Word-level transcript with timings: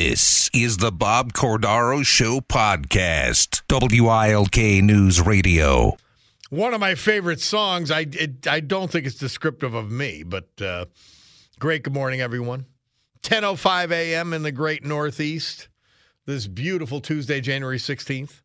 This 0.00 0.48
is 0.54 0.76
the 0.76 0.92
Bob 0.92 1.32
Cordaro 1.32 2.06
Show 2.06 2.38
podcast, 2.38 3.62
WILK 3.68 4.84
News 4.84 5.20
Radio. 5.20 5.96
One 6.50 6.72
of 6.72 6.78
my 6.78 6.94
favorite 6.94 7.40
songs. 7.40 7.90
I 7.90 8.06
it, 8.12 8.46
I 8.46 8.60
don't 8.60 8.92
think 8.92 9.06
it's 9.06 9.16
descriptive 9.16 9.74
of 9.74 9.90
me, 9.90 10.22
but 10.22 10.46
uh, 10.62 10.84
great. 11.58 11.82
Good 11.82 11.94
morning, 11.94 12.20
everyone. 12.20 12.66
10:05 13.24 13.90
a.m. 13.90 14.32
in 14.34 14.44
the 14.44 14.52
Great 14.52 14.84
Northeast. 14.84 15.66
This 16.26 16.46
beautiful 16.46 17.00
Tuesday, 17.00 17.40
January 17.40 17.78
16th, 17.78 18.42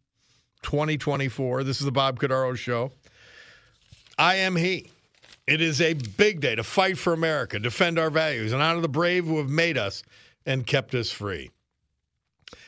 2024. 0.64 1.64
This 1.64 1.78
is 1.78 1.86
the 1.86 1.92
Bob 1.92 2.20
Cordaro 2.20 2.58
Show. 2.58 2.94
I 4.18 4.38
am 4.38 4.56
he. 4.56 4.90
It 5.46 5.62
is 5.62 5.82
a 5.82 5.94
big 5.94 6.42
day 6.42 6.56
to 6.56 6.64
fight 6.64 6.98
for 6.98 7.14
America, 7.14 7.60
defend 7.60 8.00
our 8.00 8.10
values, 8.10 8.54
and 8.54 8.62
honor 8.64 8.82
the 8.82 8.90
brave 8.90 9.26
who 9.26 9.38
have 9.38 9.50
made 9.52 9.78
us 9.78 10.02
and 10.46 10.68
kept 10.68 10.94
us 10.94 11.12
free. 11.12 11.52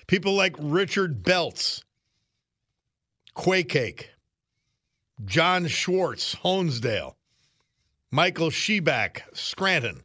People 0.07 0.33
like 0.33 0.55
Richard 0.59 1.23
Belts, 1.23 1.83
Quakake, 3.35 4.05
John 5.23 5.67
Schwartz, 5.67 6.35
Honesdale, 6.35 7.15
Michael 8.11 8.49
Sheback, 8.49 9.21
Scranton, 9.33 10.03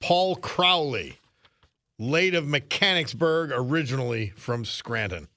Paul 0.00 0.36
Crowley, 0.36 1.18
late 1.98 2.34
of 2.34 2.46
Mechanicsburg, 2.46 3.52
originally 3.54 4.32
from 4.36 4.64
Scranton. 4.64 5.28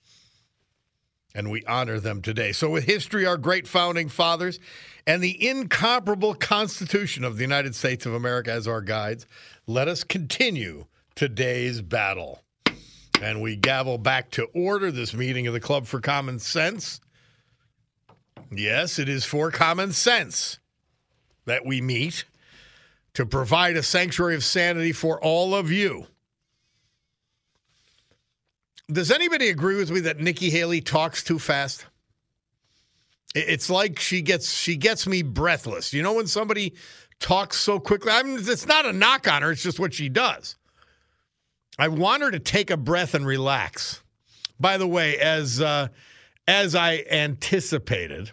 And 1.36 1.52
we 1.52 1.64
honor 1.66 2.00
them 2.00 2.22
today. 2.22 2.54
So, 2.54 2.70
with 2.70 2.86
history, 2.86 3.26
our 3.26 3.38
great 3.38 3.68
founding 3.68 4.08
fathers, 4.08 4.60
and 5.06 5.22
the 5.22 5.48
incomparable 5.48 6.34
Constitution 6.34 7.24
of 7.24 7.36
the 7.36 7.44
United 7.44 7.76
States 7.76 8.06
of 8.06 8.14
America 8.14 8.52
as 8.52 8.68
our 8.68 8.82
guides, 8.82 9.28
let 9.68 9.88
us 9.88 10.04
continue 10.04 10.86
today's 11.16 11.82
battle. 11.82 12.42
And 13.22 13.42
we 13.42 13.56
gavel 13.56 13.98
back 13.98 14.32
to 14.32 14.46
order 14.54 14.92
this 14.92 15.14
meeting 15.14 15.48
of 15.48 15.54
the 15.54 15.60
Club 15.60 15.86
for 15.86 16.02
Common 16.02 16.40
Sense. 16.40 17.00
Yes, 18.52 19.00
it 19.00 19.10
is 19.10 19.26
for 19.26 19.52
common 19.52 19.92
sense 19.92 20.60
that 21.46 21.66
we 21.66 21.82
meet 21.82 22.26
to 23.14 23.26
provide 23.26 23.78
a 23.78 23.84
sanctuary 23.84 24.36
of 24.36 24.44
sanity 24.44 24.92
for 24.92 25.22
all 25.22 25.56
of 25.56 25.72
you. 25.72 26.06
Does 28.92 29.10
anybody 29.10 29.50
agree 29.50 29.78
with 29.78 29.90
me 29.90 30.02
that 30.02 30.20
Nikki 30.20 30.50
Haley 30.50 30.82
talks 30.82 31.24
too 31.24 31.40
fast? 31.40 31.86
It's 33.34 33.70
like 33.70 34.00
she 34.00 34.22
gets 34.22 34.54
she 34.54 34.78
gets 34.78 35.08
me 35.08 35.24
breathless. 35.24 35.92
You 35.92 36.04
know 36.04 36.14
when 36.14 36.28
somebody 36.28 36.76
talks 37.20 37.60
so 37.60 37.80
quickly? 37.80 38.12
I 38.12 38.24
mean, 38.24 38.38
it's 38.40 38.68
not 38.68 38.86
a 38.86 38.94
knock 38.94 39.28
on 39.28 39.42
her. 39.42 39.52
It's 39.52 39.64
just 39.64 39.80
what 39.80 39.94
she 39.94 40.08
does. 40.08 40.56
I 41.78 41.90
want 41.90 42.24
her 42.24 42.32
to 42.32 42.40
take 42.40 42.70
a 42.70 42.78
breath 42.78 43.14
and 43.14 43.26
relax. 43.26 44.02
By 44.60 44.78
the 44.78 44.88
way, 44.88 45.18
as 45.18 45.60
uh, 45.60 45.90
as 46.48 46.76
I 46.76 47.04
anticipated, 47.10 48.32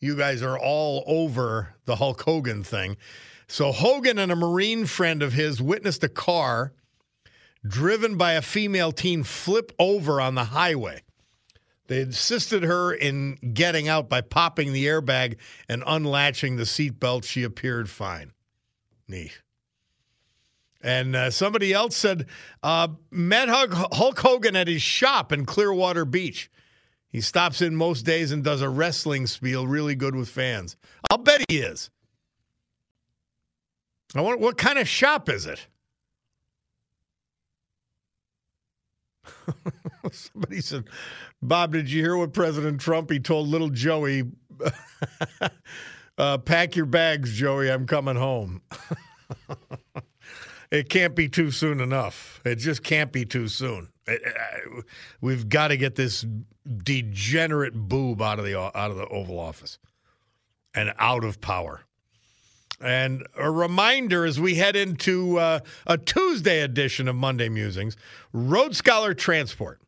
you 0.00 0.16
guys 0.16 0.42
are 0.42 0.58
all 0.58 1.04
over 1.06 1.74
the 1.84 1.96
Hulk 1.96 2.22
Hogan 2.22 2.62
thing. 2.62 2.96
So 3.46 3.72
Hogan 3.72 4.18
and 4.18 4.32
a 4.32 4.36
Marine 4.36 4.86
friend 4.86 5.22
of 5.22 5.32
his 5.32 5.60
witnessed 5.60 6.02
a 6.04 6.08
car 6.08 6.72
driven 7.66 8.16
by 8.16 8.32
a 8.32 8.42
female 8.42 8.92
teen 8.92 9.22
flip 9.22 9.72
over 9.78 10.20
on 10.20 10.34
the 10.34 10.44
highway. 10.44 11.02
They 11.86 12.00
assisted 12.00 12.62
her 12.62 12.94
in 12.94 13.34
getting 13.52 13.88
out 13.88 14.08
by 14.08 14.22
popping 14.22 14.72
the 14.72 14.86
airbag 14.86 15.36
and 15.68 15.84
unlatching 15.86 16.56
the 16.56 16.62
seatbelt. 16.64 17.24
She 17.24 17.42
appeared 17.42 17.90
fine. 17.90 18.32
Neat. 19.06 19.42
And 20.84 21.16
uh, 21.16 21.30
somebody 21.30 21.72
else 21.72 21.96
said, 21.96 22.26
uh, 22.62 22.88
met 23.10 23.48
Hulk 23.48 24.18
Hogan 24.18 24.54
at 24.54 24.68
his 24.68 24.82
shop 24.82 25.32
in 25.32 25.46
Clearwater 25.46 26.04
Beach. 26.04 26.50
He 27.08 27.22
stops 27.22 27.62
in 27.62 27.74
most 27.74 28.02
days 28.02 28.32
and 28.32 28.44
does 28.44 28.60
a 28.60 28.68
wrestling 28.68 29.26
spiel 29.26 29.66
really 29.66 29.94
good 29.94 30.14
with 30.14 30.28
fans. 30.28 30.76
I'll 31.10 31.16
bet 31.16 31.42
he 31.48 31.56
is. 31.56 31.88
I 34.14 34.20
wonder, 34.20 34.36
what 34.36 34.58
kind 34.58 34.78
of 34.78 34.86
shop 34.86 35.30
is 35.30 35.46
it? 35.46 35.66
Somebody 40.12 40.60
said, 40.60 40.84
Bob, 41.40 41.72
did 41.72 41.90
you 41.90 42.02
hear 42.02 42.18
what 42.18 42.34
President 42.34 42.78
Trump? 42.78 43.10
He 43.10 43.20
told 43.20 43.48
little 43.48 43.70
Joey, 43.70 44.24
uh, 46.18 46.38
pack 46.38 46.76
your 46.76 46.84
bags, 46.84 47.32
Joey, 47.32 47.70
I'm 47.70 47.86
coming 47.86 48.16
home. 48.16 48.60
it 50.74 50.88
can't 50.88 51.14
be 51.14 51.28
too 51.28 51.52
soon 51.52 51.80
enough. 51.80 52.40
It 52.44 52.56
just 52.56 52.82
can't 52.82 53.12
be 53.12 53.24
too 53.24 53.46
soon. 53.46 53.90
we've 55.20 55.48
got 55.48 55.68
to 55.68 55.76
get 55.76 55.94
this 55.94 56.26
degenerate 56.82 57.74
boob 57.74 58.20
out 58.20 58.40
of 58.40 58.44
the 58.44 58.58
out 58.58 58.90
of 58.90 58.96
the 58.96 59.06
Oval 59.06 59.38
Office 59.38 59.78
and 60.74 60.92
out 60.98 61.22
of 61.22 61.40
power. 61.40 61.82
And 62.80 63.24
a 63.38 63.50
reminder 63.50 64.26
as 64.26 64.40
we 64.40 64.56
head 64.56 64.74
into 64.74 65.38
uh, 65.38 65.60
a 65.86 65.96
Tuesday 65.96 66.60
edition 66.60 67.06
of 67.06 67.14
Monday 67.14 67.48
Musings, 67.48 67.96
Road 68.32 68.74
Scholar 68.74 69.14
Transport. 69.14 69.80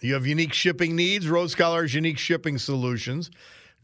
You 0.00 0.14
have 0.14 0.26
unique 0.26 0.54
shipping 0.54 0.96
needs. 0.96 1.28
Road 1.28 1.50
Scholar's 1.50 1.94
unique 1.94 2.18
shipping 2.18 2.58
solutions. 2.58 3.30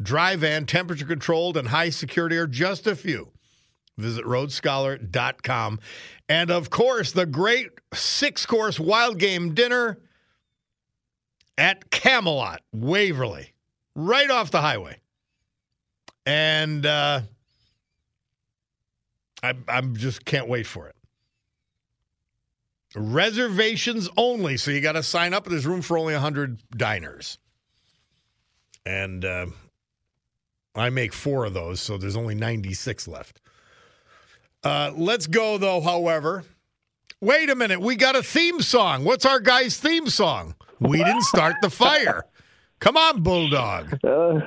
Dry 0.02 0.34
van, 0.34 0.66
temperature 0.66 1.06
controlled, 1.06 1.56
and 1.56 1.68
high 1.68 1.90
security 1.90 2.36
are 2.36 2.48
just 2.48 2.86
a 2.88 2.96
few. 2.96 3.30
Visit 3.98 4.24
roadscholar.com. 4.24 5.80
And 6.28 6.50
of 6.50 6.70
course, 6.70 7.12
the 7.12 7.26
great 7.26 7.70
six 7.94 8.44
course 8.44 8.78
wild 8.78 9.18
game 9.18 9.54
dinner 9.54 9.98
at 11.56 11.90
Camelot, 11.90 12.60
Waverly, 12.72 13.54
right 13.94 14.30
off 14.30 14.50
the 14.50 14.60
highway. 14.60 14.98
And 16.26 16.84
uh, 16.84 17.22
I 19.42 19.54
I'm 19.68 19.96
just 19.96 20.24
can't 20.24 20.48
wait 20.48 20.66
for 20.66 20.88
it. 20.88 20.96
Reservations 22.94 24.08
only, 24.16 24.56
so 24.56 24.70
you 24.70 24.80
got 24.80 24.92
to 24.92 25.02
sign 25.02 25.34
up. 25.34 25.44
There's 25.44 25.66
room 25.66 25.82
for 25.82 25.98
only 25.98 26.14
100 26.14 26.60
diners. 26.70 27.38
And 28.86 29.24
uh, 29.24 29.46
I 30.74 30.90
make 30.90 31.12
four 31.12 31.44
of 31.44 31.52
those, 31.52 31.80
so 31.80 31.98
there's 31.98 32.16
only 32.16 32.34
96 32.34 33.06
left. 33.06 33.40
Uh, 34.66 34.90
let's 34.96 35.28
go, 35.28 35.58
though, 35.58 35.80
however. 35.80 36.42
Wait 37.20 37.48
a 37.48 37.54
minute. 37.54 37.80
We 37.80 37.94
got 37.94 38.16
a 38.16 38.22
theme 38.22 38.60
song. 38.60 39.04
What's 39.04 39.24
our 39.24 39.38
guy's 39.38 39.78
theme 39.78 40.08
song? 40.08 40.56
We 40.80 40.98
didn't 40.98 41.22
start 41.22 41.54
the 41.62 41.70
fire. 41.70 42.24
Come 42.80 42.96
on, 42.96 43.22
Bulldog. 43.22 43.96
Uh, 44.04 44.40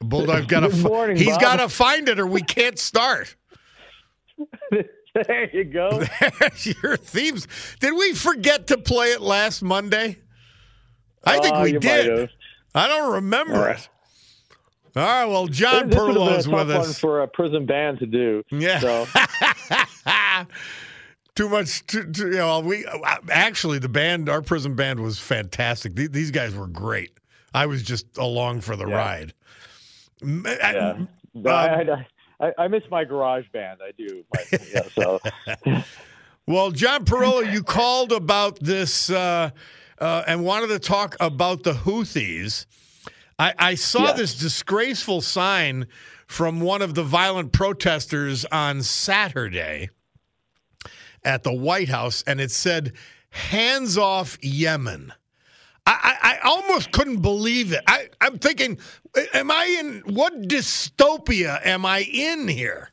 Bulldog's 0.00 0.46
got 0.46 0.60
to. 0.70 1.14
He's 1.16 1.38
got 1.38 1.56
to 1.56 1.70
find 1.70 2.10
it, 2.10 2.20
or 2.20 2.26
we 2.26 2.42
can't 2.42 2.78
start. 2.78 3.34
there 4.70 5.50
you 5.50 5.64
go. 5.64 6.02
There's 6.40 6.74
your 6.82 6.98
themes. 6.98 7.48
Did 7.80 7.94
we 7.94 8.12
forget 8.12 8.66
to 8.66 8.76
play 8.76 9.12
it 9.12 9.22
last 9.22 9.62
Monday? 9.62 10.18
I 11.24 11.38
think 11.38 11.54
uh, 11.54 11.60
we 11.62 11.72
did. 11.72 12.28
I 12.74 12.86
don't 12.86 13.14
remember 13.14 13.70
it. 13.70 13.88
All 14.94 15.02
right, 15.02 15.24
well, 15.24 15.46
John 15.46 15.88
this 15.88 15.98
Perlow's 15.98 16.46
with 16.46 16.70
us 16.70 16.98
for 16.98 17.22
a 17.22 17.28
prison 17.28 17.64
band 17.64 17.98
to 18.00 18.06
do. 18.06 18.42
Yeah. 18.50 18.78
So. 18.78 19.06
too 21.34 21.48
much. 21.48 21.86
Too, 21.86 22.10
too, 22.12 22.26
you 22.26 22.36
know, 22.36 22.60
we 22.60 22.84
actually 23.30 23.78
the 23.78 23.88
band, 23.88 24.28
our 24.28 24.42
prison 24.42 24.74
band 24.74 25.00
was 25.00 25.18
fantastic. 25.18 25.94
These 25.94 26.30
guys 26.30 26.54
were 26.54 26.66
great. 26.66 27.12
I 27.54 27.66
was 27.66 27.82
just 27.82 28.18
along 28.18 28.60
for 28.60 28.76
the 28.76 28.86
yeah. 28.86 28.94
ride. 28.94 29.34
Yeah. 30.22 30.94
Um, 30.94 31.08
I, 31.46 32.06
I, 32.40 32.52
I, 32.58 32.68
miss 32.68 32.82
my 32.90 33.04
garage 33.04 33.46
band. 33.52 33.80
I 33.82 33.92
do. 33.96 34.24
My, 34.34 34.58
yeah, 34.72 34.82
so. 34.94 35.20
well, 36.46 36.70
John 36.70 37.04
Parillo, 37.04 37.50
you 37.50 37.62
called 37.62 38.12
about 38.12 38.58
this 38.60 39.08
uh, 39.10 39.50
uh, 39.98 40.24
and 40.26 40.44
wanted 40.44 40.68
to 40.68 40.78
talk 40.78 41.16
about 41.18 41.62
the 41.62 41.72
Houthis. 41.72 42.66
I, 43.42 43.54
I 43.58 43.74
saw 43.74 44.12
this 44.12 44.34
disgraceful 44.34 45.20
sign 45.20 45.88
from 46.28 46.60
one 46.60 46.80
of 46.80 46.94
the 46.94 47.02
violent 47.02 47.52
protesters 47.52 48.44
on 48.44 48.82
Saturday 48.82 49.90
at 51.24 51.42
the 51.42 51.52
White 51.52 51.88
House, 51.88 52.22
and 52.24 52.40
it 52.40 52.52
said, 52.52 52.92
Hands 53.30 53.98
off 53.98 54.38
Yemen. 54.42 55.12
I, 55.84 56.16
I, 56.22 56.34
I 56.34 56.48
almost 56.48 56.92
couldn't 56.92 57.20
believe 57.20 57.72
it. 57.72 57.82
I, 57.88 58.10
I'm 58.20 58.38
thinking, 58.38 58.78
am 59.34 59.50
I 59.50 59.76
in 59.80 60.14
what 60.14 60.42
dystopia 60.42 61.66
am 61.66 61.84
I 61.84 62.02
in 62.02 62.46
here? 62.46 62.92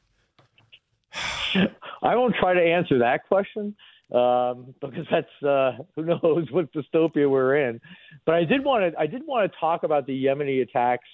I 2.01 2.15
won't 2.15 2.33
try 2.39 2.55
to 2.55 2.61
answer 2.61 2.97
that 2.97 3.27
question 3.27 3.75
um, 4.13 4.73
because 4.81 5.05
that's 5.11 5.43
uh, 5.43 5.71
who 5.95 6.03
knows 6.03 6.47
what 6.51 6.71
dystopia 6.73 7.29
we're 7.29 7.69
in. 7.69 7.79
But 8.25 8.35
I 8.35 8.43
did 8.43 8.63
want 8.63 8.93
to 8.93 8.99
I 8.99 9.07
did 9.07 9.25
want 9.25 9.51
to 9.51 9.59
talk 9.59 9.83
about 9.83 10.07
the 10.07 10.25
Yemeni 10.25 10.61
attacks 10.61 11.07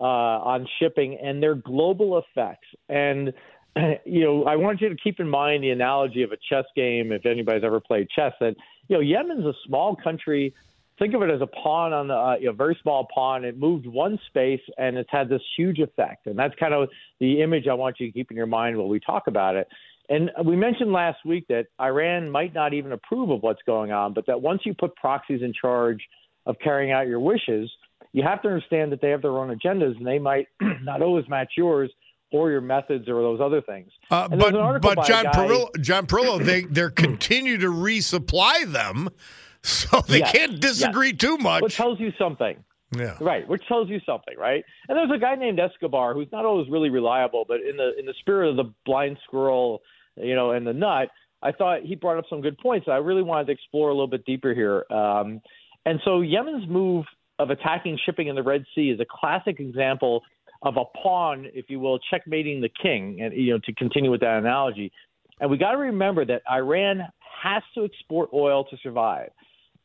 uh, 0.00 0.04
on 0.04 0.66
shipping 0.78 1.18
and 1.22 1.42
their 1.42 1.54
global 1.54 2.18
effects. 2.18 2.68
And 2.88 3.32
you 4.04 4.24
know, 4.24 4.44
I 4.44 4.56
want 4.56 4.80
you 4.80 4.88
to 4.88 4.96
keep 4.96 5.20
in 5.20 5.28
mind 5.28 5.62
the 5.62 5.70
analogy 5.70 6.22
of 6.22 6.32
a 6.32 6.38
chess 6.48 6.64
game. 6.74 7.12
If 7.12 7.26
anybody's 7.26 7.64
ever 7.64 7.80
played 7.80 8.08
chess, 8.10 8.32
that 8.40 8.56
you 8.88 8.96
know, 8.96 9.00
Yemen's 9.00 9.46
a 9.46 9.54
small 9.66 9.94
country. 9.94 10.54
Think 10.98 11.14
of 11.14 11.22
it 11.22 11.30
as 11.30 11.40
a 11.40 11.46
pawn 11.46 11.94
on 11.94 12.08
the, 12.08 12.14
uh, 12.14 12.36
know, 12.40 12.52
very 12.52 12.78
small 12.82 13.08
pawn. 13.14 13.42
It 13.42 13.58
moved 13.58 13.86
one 13.86 14.18
space, 14.26 14.60
and 14.76 14.98
it's 14.98 15.08
had 15.10 15.30
this 15.30 15.40
huge 15.56 15.78
effect. 15.78 16.26
And 16.26 16.38
that's 16.38 16.54
kind 16.56 16.74
of 16.74 16.90
the 17.20 17.40
image 17.40 17.68
I 17.68 17.72
want 17.72 17.98
you 18.00 18.06
to 18.06 18.12
keep 18.12 18.30
in 18.30 18.36
your 18.36 18.44
mind 18.44 18.76
while 18.76 18.88
we 18.88 19.00
talk 19.00 19.26
about 19.26 19.56
it. 19.56 19.66
And 20.10 20.30
we 20.44 20.56
mentioned 20.56 20.92
last 20.92 21.18
week 21.24 21.46
that 21.48 21.66
Iran 21.80 22.30
might 22.30 22.52
not 22.52 22.74
even 22.74 22.90
approve 22.90 23.30
of 23.30 23.42
what's 23.42 23.62
going 23.64 23.92
on, 23.92 24.12
but 24.12 24.26
that 24.26 24.42
once 24.42 24.62
you 24.64 24.74
put 24.74 24.94
proxies 24.96 25.40
in 25.40 25.52
charge 25.58 26.00
of 26.46 26.56
carrying 26.62 26.90
out 26.90 27.06
your 27.06 27.20
wishes, 27.20 27.70
you 28.12 28.24
have 28.24 28.42
to 28.42 28.48
understand 28.48 28.90
that 28.90 29.00
they 29.00 29.10
have 29.10 29.22
their 29.22 29.38
own 29.38 29.56
agendas 29.56 29.96
and 29.96 30.04
they 30.04 30.18
might 30.18 30.48
not 30.82 31.00
always 31.00 31.28
match 31.28 31.52
yours 31.56 31.90
or 32.32 32.50
your 32.50 32.60
methods 32.60 33.08
or 33.08 33.22
those 33.22 33.40
other 33.40 33.60
things. 33.62 33.90
Uh, 34.10 34.28
but 34.28 34.52
but 34.82 35.06
John 35.06 35.24
guy, 35.24 35.32
Parillo, 35.32 35.68
John 35.80 36.06
Parillo, 36.06 36.44
they 36.44 36.62
they 36.62 36.90
continue 36.90 37.58
to 37.58 37.68
resupply 37.68 38.70
them, 38.70 39.10
so 39.62 40.00
they 40.00 40.18
yes, 40.18 40.32
can't 40.32 40.60
disagree 40.60 41.10
yes. 41.10 41.18
too 41.18 41.38
much. 41.38 41.62
Which 41.62 41.76
tells 41.76 42.00
you 42.00 42.12
something. 42.18 42.64
Yeah. 42.96 43.16
Right, 43.20 43.46
which 43.46 43.64
tells 43.68 43.88
you 43.88 44.00
something, 44.04 44.36
right? 44.36 44.64
And 44.88 44.98
there's 44.98 45.12
a 45.14 45.18
guy 45.18 45.36
named 45.36 45.60
Escobar 45.60 46.12
who's 46.12 46.26
not 46.32 46.44
always 46.44 46.68
really 46.68 46.90
reliable, 46.90 47.44
but 47.46 47.60
in 47.60 47.76
the 47.76 47.96
in 47.96 48.04
the 48.06 48.14
spirit 48.18 48.50
of 48.50 48.56
the 48.56 48.72
blind 48.84 49.16
squirrel, 49.24 49.80
you 50.22 50.34
know, 50.34 50.52
and 50.52 50.66
the 50.66 50.72
nut, 50.72 51.08
I 51.42 51.52
thought 51.52 51.82
he 51.82 51.94
brought 51.94 52.18
up 52.18 52.24
some 52.28 52.40
good 52.40 52.58
points. 52.58 52.86
I 52.88 52.96
really 52.96 53.22
wanted 53.22 53.46
to 53.46 53.52
explore 53.52 53.88
a 53.88 53.92
little 53.92 54.06
bit 54.06 54.24
deeper 54.24 54.54
here. 54.54 54.84
Um, 54.90 55.40
and 55.86 56.00
so 56.04 56.20
Yemen's 56.20 56.68
move 56.68 57.06
of 57.38 57.50
attacking 57.50 57.98
shipping 58.04 58.28
in 58.28 58.34
the 58.34 58.42
Red 58.42 58.64
Sea 58.74 58.90
is 58.90 59.00
a 59.00 59.06
classic 59.08 59.60
example 59.60 60.22
of 60.62 60.76
a 60.76 60.84
pawn, 61.02 61.46
if 61.54 61.66
you 61.68 61.80
will, 61.80 61.98
checkmating 62.10 62.60
the 62.60 62.68
king, 62.82 63.20
and 63.22 63.34
you 63.34 63.54
know, 63.54 63.60
to 63.64 63.72
continue 63.74 64.10
with 64.10 64.20
that 64.20 64.38
analogy. 64.38 64.92
And 65.40 65.50
we 65.50 65.56
got 65.56 65.72
to 65.72 65.78
remember 65.78 66.24
that 66.26 66.42
Iran 66.50 67.00
has 67.42 67.62
to 67.74 67.84
export 67.84 68.28
oil 68.34 68.64
to 68.64 68.76
survive. 68.82 69.30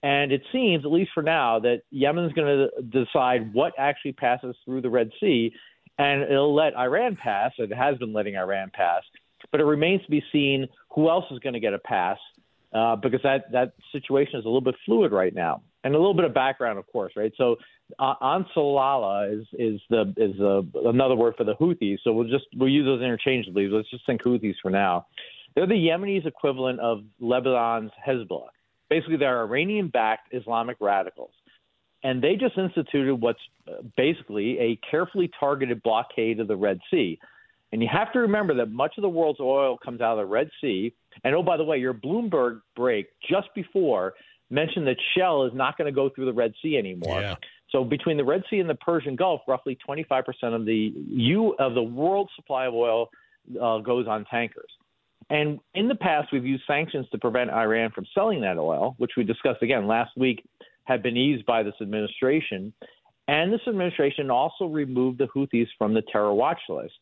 And 0.03 0.31
it 0.31 0.41
seems, 0.51 0.83
at 0.85 0.91
least 0.91 1.11
for 1.13 1.23
now, 1.23 1.59
that 1.59 1.81
Yemen's 1.89 2.33
going 2.33 2.69
to 2.69 2.81
decide 2.83 3.53
what 3.53 3.73
actually 3.79 4.11
passes 4.11 4.55
through 4.65 4.81
the 4.81 4.89
Red 4.89 5.09
Sea, 5.19 5.53
and 5.97 6.23
it'll 6.23 6.53
let 6.53 6.75
Iran 6.75 7.15
pass. 7.15 7.53
It 7.57 7.73
has 7.73 7.97
been 7.97 8.11
letting 8.11 8.35
Iran 8.35 8.69
pass, 8.73 9.01
but 9.51 9.59
it 9.61 9.65
remains 9.65 10.03
to 10.03 10.11
be 10.11 10.23
seen 10.31 10.67
who 10.93 11.09
else 11.09 11.25
is 11.31 11.39
going 11.39 11.53
to 11.53 11.59
get 11.59 11.73
a 11.73 11.79
pass, 11.79 12.17
uh, 12.73 12.95
because 12.95 13.21
that 13.23 13.51
that 13.51 13.73
situation 13.91 14.39
is 14.39 14.45
a 14.45 14.47
little 14.47 14.61
bit 14.61 14.75
fluid 14.85 15.11
right 15.11 15.33
now. 15.33 15.61
And 15.83 15.93
a 15.93 15.99
little 15.99 16.15
bit 16.15 16.25
of 16.25 16.33
background, 16.33 16.79
of 16.79 16.87
course, 16.91 17.13
right? 17.15 17.31
So 17.37 17.57
uh, 17.99 18.15
Ansarallah 18.19 19.39
is 19.39 19.45
is 19.53 19.81
the 19.91 20.13
is 20.17 20.35
the, 20.37 20.67
another 20.85 21.15
word 21.15 21.35
for 21.37 21.43
the 21.43 21.53
Houthis. 21.53 21.99
So 22.03 22.11
we'll 22.11 22.27
just 22.27 22.45
we'll 22.55 22.69
use 22.69 22.85
those 22.85 23.03
interchangeably. 23.03 23.67
Let's 23.67 23.89
just 23.91 24.03
think 24.07 24.23
Houthis 24.23 24.55
for 24.63 24.71
now. 24.71 25.05
They're 25.53 25.67
the 25.67 25.75
Yemenis 25.75 26.25
equivalent 26.25 26.79
of 26.79 27.03
Lebanon's 27.21 27.91
Hezbollah. 28.05 28.47
Basically, 28.89 29.17
they're 29.17 29.41
Iranian-backed 29.41 30.33
Islamic 30.33 30.77
radicals, 30.79 31.31
and 32.03 32.21
they 32.21 32.35
just 32.35 32.57
instituted 32.57 33.15
what's 33.15 33.39
uh, 33.67 33.83
basically 33.95 34.59
a 34.59 34.79
carefully 34.89 35.29
targeted 35.39 35.81
blockade 35.83 36.39
of 36.39 36.47
the 36.47 36.57
Red 36.57 36.79
Sea. 36.91 37.19
And 37.75 37.83
you 37.83 37.89
have 37.91 38.13
to 38.13 38.19
remember 38.19 38.53
that 38.53 38.71
much 38.71 38.93
of 38.97 39.01
the 39.01 39.09
world's 39.09 39.41
oil 39.41 39.77
comes 39.77 39.99
out 39.99 40.13
of 40.13 40.19
the 40.19 40.25
Red 40.25 40.49
Sea. 40.61 40.93
And 41.25 41.35
oh, 41.35 41.43
by 41.43 41.57
the 41.57 41.65
way, 41.65 41.77
your 41.77 41.93
Bloomberg 41.93 42.61
break 42.73 43.07
just 43.29 43.49
before 43.53 44.13
mentioned 44.49 44.87
that 44.87 44.95
Shell 45.13 45.43
is 45.43 45.51
not 45.53 45.77
going 45.77 45.87
to 45.87 45.91
go 45.91 46.09
through 46.09 46.27
the 46.27 46.33
Red 46.33 46.53
Sea 46.61 46.77
anymore. 46.77 47.19
Yeah. 47.19 47.35
So 47.71 47.83
between 47.83 48.15
the 48.15 48.23
Red 48.23 48.43
Sea 48.49 48.59
and 48.59 48.69
the 48.69 48.75
Persian 48.75 49.17
Gulf, 49.17 49.41
roughly 49.45 49.77
25% 49.85 50.23
of 50.55 50.65
the 50.65 50.93
U 51.09 51.53
of 51.59 51.73
the 51.73 51.83
world 51.83 52.29
supply 52.37 52.67
of 52.67 52.73
oil 52.73 53.09
uh, 53.61 53.79
goes 53.79 54.07
on 54.07 54.23
tankers. 54.31 54.71
And 55.29 55.59
in 55.73 55.89
the 55.89 55.95
past, 55.95 56.29
we've 56.31 56.45
used 56.45 56.63
sanctions 56.65 57.07
to 57.11 57.17
prevent 57.17 57.49
Iran 57.49 57.91
from 57.91 58.05
selling 58.13 58.39
that 58.39 58.57
oil, 58.57 58.95
which 58.99 59.11
we 59.17 59.25
discussed 59.25 59.61
again 59.61 59.85
last 59.85 60.11
week, 60.15 60.45
had 60.85 61.03
been 61.03 61.17
eased 61.17 61.45
by 61.45 61.61
this 61.61 61.75
administration. 61.81 62.71
And 63.27 63.51
this 63.51 63.61
administration 63.67 64.31
also 64.31 64.65
removed 64.65 65.17
the 65.17 65.27
Houthis 65.27 65.67
from 65.77 65.93
the 65.93 66.03
terror 66.03 66.33
watch 66.33 66.61
list, 66.69 66.93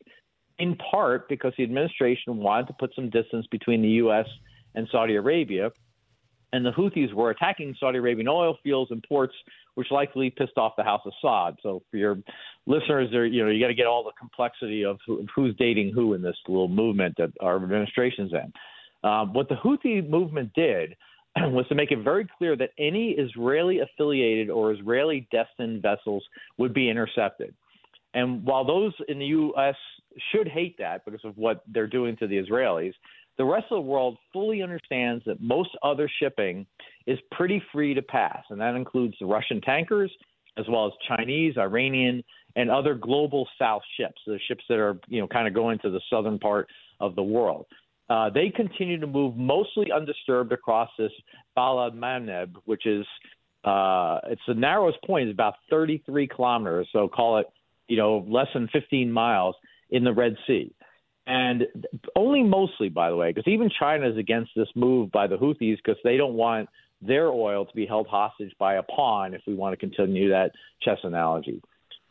in 0.59 0.75
part 0.75 1.27
because 1.29 1.53
the 1.57 1.63
administration 1.63 2.37
wanted 2.37 2.67
to 2.67 2.73
put 2.73 2.93
some 2.95 3.09
distance 3.09 3.45
between 3.51 3.81
the 3.81 3.89
U.S. 3.89 4.27
and 4.75 4.87
Saudi 4.91 5.15
Arabia 5.15 5.71
and 6.53 6.63
the 6.63 6.69
Houthis 6.69 7.11
were 7.13 7.31
attacking 7.31 7.75
Saudi 7.79 7.97
Arabian 7.97 8.27
oil 8.27 8.57
fields 8.63 8.91
and 8.91 9.03
ports, 9.09 9.33
which 9.73 9.87
likely 9.89 10.29
pissed 10.29 10.55
off 10.55 10.73
the 10.77 10.83
House 10.83 11.01
of 11.05 11.11
Saud. 11.21 11.55
So 11.63 11.81
for 11.89 11.97
your 11.97 12.19
listeners, 12.67 13.09
there, 13.11 13.25
you 13.25 13.43
know, 13.43 13.49
you 13.49 13.59
got 13.59 13.69
to 13.69 13.73
get 13.73 13.87
all 13.87 14.03
the 14.03 14.11
complexity 14.17 14.85
of 14.85 14.99
who, 15.05 15.25
who's 15.35 15.55
dating 15.57 15.93
who 15.93 16.13
in 16.13 16.21
this 16.21 16.35
little 16.47 16.67
movement 16.67 17.15
that 17.17 17.31
our 17.41 17.55
administration's 17.55 18.31
in. 18.31 18.53
Um, 19.09 19.33
what 19.33 19.49
the 19.49 19.55
Houthi 19.55 20.07
movement 20.07 20.51
did 20.55 20.95
was 21.37 21.65
to 21.69 21.75
make 21.75 21.91
it 21.91 22.03
very 22.03 22.27
clear 22.37 22.55
that 22.55 22.69
any 22.77 23.11
Israeli 23.13 23.79
affiliated 23.79 24.51
or 24.51 24.71
Israeli 24.71 25.27
destined 25.31 25.81
vessels 25.81 26.23
would 26.59 26.73
be 26.73 26.87
intercepted. 26.87 27.55
And 28.13 28.45
while 28.45 28.63
those 28.63 28.93
in 29.07 29.17
the 29.17 29.25
U.S. 29.25 29.75
should 30.31 30.47
hate 30.47 30.77
that 30.79 31.05
because 31.05 31.23
of 31.23 31.37
what 31.37 31.63
they're 31.67 31.87
doing 31.87 32.15
to 32.17 32.27
the 32.27 32.37
Israelis, 32.37 32.93
the 33.37 33.45
rest 33.45 33.65
of 33.71 33.77
the 33.77 33.89
world 33.89 34.17
fully 34.31 34.61
understands 34.61 35.23
that 35.25 35.41
most 35.41 35.69
other 35.81 36.09
shipping 36.19 36.65
is 37.07 37.17
pretty 37.31 37.61
free 37.71 37.93
to 37.93 38.01
pass, 38.01 38.43
and 38.49 38.61
that 38.61 38.75
includes 38.75 39.15
the 39.19 39.25
Russian 39.25 39.59
tankers 39.61 40.11
as 40.57 40.65
well 40.69 40.85
as 40.85 40.93
Chinese, 41.07 41.57
Iranian, 41.57 42.23
and 42.55 42.69
other 42.69 42.93
global 42.93 43.47
South 43.57 43.81
ships, 43.97 44.21
the 44.27 44.39
ships 44.47 44.63
that 44.69 44.77
are 44.77 44.99
you 45.07 45.19
know 45.19 45.27
kind 45.27 45.47
of 45.47 45.53
going 45.53 45.79
to 45.79 45.89
the 45.89 46.01
southern 46.09 46.37
part 46.37 46.67
of 46.99 47.15
the 47.15 47.23
world. 47.23 47.65
Uh, 48.09 48.29
they 48.29 48.49
continue 48.49 48.99
to 48.99 49.07
move 49.07 49.35
mostly 49.35 49.91
undisturbed 49.91 50.51
across 50.51 50.89
this 50.97 51.11
Bab 51.55 51.93
el-Mandeb, 51.93 52.53
which 52.65 52.85
is 52.85 53.05
uh, 53.63 54.19
it's 54.27 54.41
the 54.47 54.53
narrowest 54.53 54.99
point 55.05 55.29
is 55.29 55.33
about 55.33 55.55
33 55.69 56.27
kilometers, 56.27 56.87
so 56.91 57.07
call 57.07 57.39
it 57.39 57.47
you 57.87 57.97
know 57.97 58.23
less 58.27 58.47
than 58.53 58.67
15 58.67 59.11
miles 59.11 59.55
in 59.93 60.03
the 60.03 60.11
Red 60.11 60.35
Sea 60.45 60.73
and 61.25 61.63
only 62.15 62.43
mostly, 62.43 62.89
by 62.89 63.09
the 63.09 63.15
way, 63.15 63.31
because 63.31 63.47
even 63.47 63.69
China 63.79 64.09
is 64.09 64.17
against 64.17 64.51
this 64.55 64.67
move 64.75 65.11
by 65.11 65.27
the 65.27 65.37
Houthis 65.37 65.77
because 65.77 65.97
they 66.03 66.17
don't 66.17 66.33
want 66.33 66.67
their 67.01 67.29
oil 67.29 67.65
to 67.65 67.73
be 67.73 67.85
held 67.85 68.07
hostage 68.07 68.51
by 68.59 68.75
a 68.75 68.83
pawn. 68.83 69.33
If 69.33 69.41
we 69.47 69.55
want 69.55 69.73
to 69.73 69.77
continue 69.77 70.29
that 70.29 70.51
chess 70.81 70.97
analogy, 71.03 71.61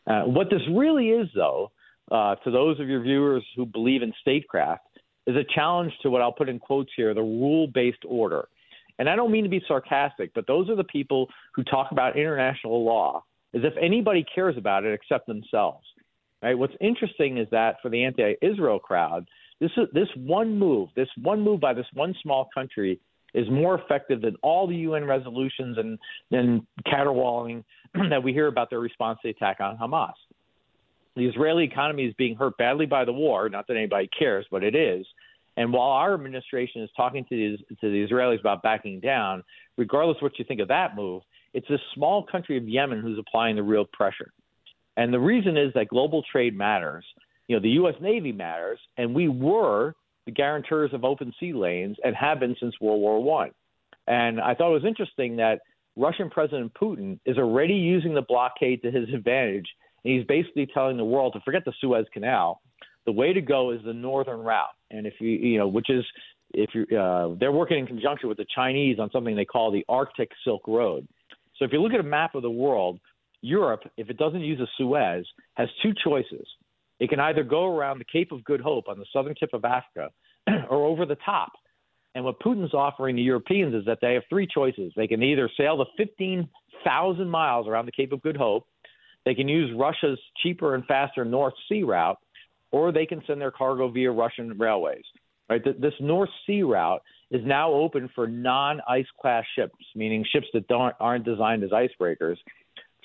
uh, 0.07 0.23
what 0.23 0.49
this 0.49 0.61
really 0.71 1.09
is, 1.09 1.27
though, 1.35 1.71
uh, 2.11 2.35
to 2.35 2.51
those 2.51 2.79
of 2.79 2.87
your 2.87 3.01
viewers 3.01 3.45
who 3.55 3.65
believe 3.65 4.01
in 4.01 4.13
statecraft, 4.21 4.81
is 5.25 5.35
a 5.35 5.45
challenge 5.55 5.93
to 6.01 6.09
what 6.09 6.21
I'll 6.21 6.33
put 6.33 6.49
in 6.49 6.59
quotes 6.59 6.91
here: 6.95 7.13
the 7.13 7.21
rule-based 7.21 8.03
order. 8.07 8.47
And 8.99 9.09
I 9.09 9.15
don't 9.15 9.31
mean 9.31 9.43
to 9.43 9.49
be 9.49 9.61
sarcastic, 9.67 10.33
but 10.33 10.45
those 10.47 10.69
are 10.69 10.75
the 10.75 10.83
people 10.83 11.27
who 11.55 11.63
talk 11.63 11.91
about 11.91 12.15
international 12.15 12.83
law 12.83 13.23
as 13.55 13.61
if 13.63 13.73
anybody 13.79 14.25
cares 14.33 14.57
about 14.57 14.83
it 14.83 14.93
except 14.93 15.27
themselves. 15.27 15.85
Right? 16.43 16.57
What's 16.57 16.73
interesting 16.81 17.37
is 17.37 17.47
that 17.51 17.77
for 17.81 17.89
the 17.89 18.03
anti-Israel 18.03 18.79
crowd, 18.79 19.25
this 19.61 19.71
this 19.93 20.09
one 20.17 20.59
move, 20.59 20.89
this 20.93 21.07
one 21.21 21.39
move 21.39 21.61
by 21.61 21.73
this 21.73 21.85
one 21.93 22.13
small 22.21 22.49
country 22.53 22.99
is 23.33 23.49
more 23.49 23.79
effective 23.79 24.21
than 24.21 24.35
all 24.43 24.67
the 24.67 24.75
UN 24.75 25.05
resolutions 25.05 25.77
and 25.77 25.97
and 26.31 26.67
caterwauling 26.85 27.63
that 28.09 28.21
we 28.21 28.33
hear 28.33 28.47
about 28.47 28.69
their 28.69 28.81
response 28.81 29.19
to 29.21 29.29
the 29.29 29.31
attack 29.31 29.61
on 29.61 29.77
Hamas. 29.77 30.13
The 31.15 31.25
Israeli 31.25 31.63
economy 31.63 32.05
is 32.05 32.13
being 32.15 32.35
hurt 32.35 32.57
badly 32.57 32.87
by 32.87 33.05
the 33.05 33.13
war. 33.13 33.47
Not 33.47 33.67
that 33.67 33.77
anybody 33.77 34.09
cares, 34.17 34.45
but 34.51 34.63
it 34.63 34.75
is. 34.75 35.05
And 35.55 35.71
while 35.71 35.91
our 35.91 36.13
administration 36.13 36.81
is 36.81 36.89
talking 36.97 37.23
to 37.29 37.35
the, 37.35 37.75
to 37.75 37.89
the 37.89 38.05
Israelis 38.05 38.39
about 38.39 38.63
backing 38.63 38.99
down, 38.99 39.43
regardless 39.77 40.17
what 40.19 40.37
you 40.39 40.45
think 40.45 40.59
of 40.59 40.67
that 40.69 40.95
move, 40.95 41.21
it's 41.53 41.67
this 41.69 41.79
small 41.93 42.25
country 42.25 42.57
of 42.57 42.67
Yemen 42.67 43.01
who's 43.01 43.19
applying 43.19 43.55
the 43.55 43.63
real 43.63 43.85
pressure. 43.93 44.31
And 44.97 45.13
the 45.13 45.19
reason 45.19 45.57
is 45.57 45.73
that 45.73 45.87
global 45.87 46.23
trade 46.31 46.55
matters. 46.55 47.05
You 47.47 47.55
know, 47.55 47.61
the 47.61 47.69
U.S. 47.69 47.95
Navy 48.01 48.31
matters, 48.31 48.79
and 48.97 49.13
we 49.13 49.27
were 49.27 49.93
the 50.25 50.31
guarantors 50.31 50.91
of 50.93 51.03
open 51.03 51.33
sea 51.39 51.53
lanes 51.53 51.97
and 52.03 52.15
have 52.15 52.39
been 52.39 52.55
since 52.59 52.73
World 52.79 53.01
War 53.01 53.21
One. 53.21 53.51
And 54.07 54.39
I 54.39 54.53
thought 54.53 54.69
it 54.69 54.81
was 54.81 54.85
interesting 54.85 55.37
that 55.37 55.59
Russian 55.95 56.29
President 56.29 56.73
Putin 56.73 57.19
is 57.25 57.37
already 57.37 57.73
using 57.73 58.13
the 58.13 58.21
blockade 58.21 58.81
to 58.83 58.91
his 58.91 59.09
advantage, 59.13 59.67
and 60.03 60.13
he's 60.13 60.25
basically 60.25 60.67
telling 60.73 60.97
the 60.97 61.05
world 61.05 61.33
to 61.33 61.41
forget 61.41 61.63
the 61.65 61.73
Suez 61.79 62.05
Canal. 62.13 62.61
The 63.05 63.11
way 63.11 63.33
to 63.33 63.41
go 63.41 63.71
is 63.71 63.81
the 63.85 63.93
northern 63.93 64.39
route, 64.39 64.75
and 64.91 65.05
if 65.05 65.15
you 65.19 65.29
you 65.29 65.57
know, 65.57 65.67
which 65.67 65.89
is 65.89 66.05
if 66.53 66.69
you 66.73 66.97
uh, 66.97 67.35
they're 67.39 67.51
working 67.51 67.79
in 67.79 67.87
conjunction 67.87 68.29
with 68.29 68.37
the 68.37 68.45
Chinese 68.55 68.97
on 68.99 69.09
something 69.11 69.35
they 69.35 69.45
call 69.45 69.71
the 69.71 69.85
Arctic 69.89 70.29
Silk 70.45 70.65
Road. 70.67 71.07
So 71.57 71.65
if 71.65 71.73
you 71.73 71.81
look 71.81 71.93
at 71.93 71.99
a 71.99 72.03
map 72.03 72.35
of 72.35 72.41
the 72.41 72.49
world, 72.49 72.99
Europe, 73.43 73.83
if 73.97 74.09
it 74.09 74.17
doesn't 74.17 74.41
use 74.41 74.59
a 74.59 74.67
Suez, 74.77 75.25
has 75.55 75.69
two 75.83 75.93
choices. 76.03 76.47
It 76.99 77.09
can 77.09 77.19
either 77.19 77.43
go 77.43 77.65
around 77.65 77.99
the 77.99 78.05
Cape 78.05 78.31
of 78.31 78.43
Good 78.43 78.61
Hope 78.61 78.87
on 78.87 78.97
the 78.97 79.05
southern 79.11 79.35
tip 79.35 79.53
of 79.53 79.65
Africa 79.65 80.09
or 80.69 80.85
over 80.85 81.05
the 81.05 81.17
top. 81.25 81.51
And 82.15 82.23
what 82.23 82.39
Putin's 82.39 82.73
offering 82.73 83.15
the 83.15 83.21
Europeans 83.21 83.73
is 83.73 83.85
that 83.85 83.99
they 84.01 84.13
have 84.13 84.23
three 84.29 84.47
choices. 84.47 84.93
They 84.95 85.07
can 85.07 85.21
either 85.21 85.49
sail 85.57 85.77
the 85.77 85.85
15,000 85.97 87.29
miles 87.29 87.67
around 87.67 87.87
the 87.87 87.91
Cape 87.91 88.13
of 88.13 88.21
Good 88.21 88.37
Hope, 88.37 88.65
they 89.25 89.35
can 89.35 89.47
use 89.47 89.71
Russia's 89.77 90.19
cheaper 90.41 90.75
and 90.75 90.85
faster 90.85 91.23
North 91.23 91.53
Sea 91.69 91.83
route, 91.83 92.17
or 92.71 92.91
they 92.91 93.05
can 93.05 93.21
send 93.25 93.39
their 93.39 93.51
cargo 93.51 93.89
via 93.89 94.11
Russian 94.11 94.57
railways. 94.57 95.03
Right, 95.49 95.61
this 95.63 95.93
North 95.99 96.29
Sea 96.47 96.63
route 96.63 97.01
is 97.29 97.41
now 97.45 97.71
open 97.71 98.09
for 98.15 98.27
non-ice 98.27 99.05
class 99.19 99.43
ships, 99.57 99.75
meaning 99.93 100.25
ships 100.31 100.47
that 100.53 100.93
aren't 100.99 101.25
designed 101.25 101.63
as 101.63 101.71
icebreakers, 101.71 102.37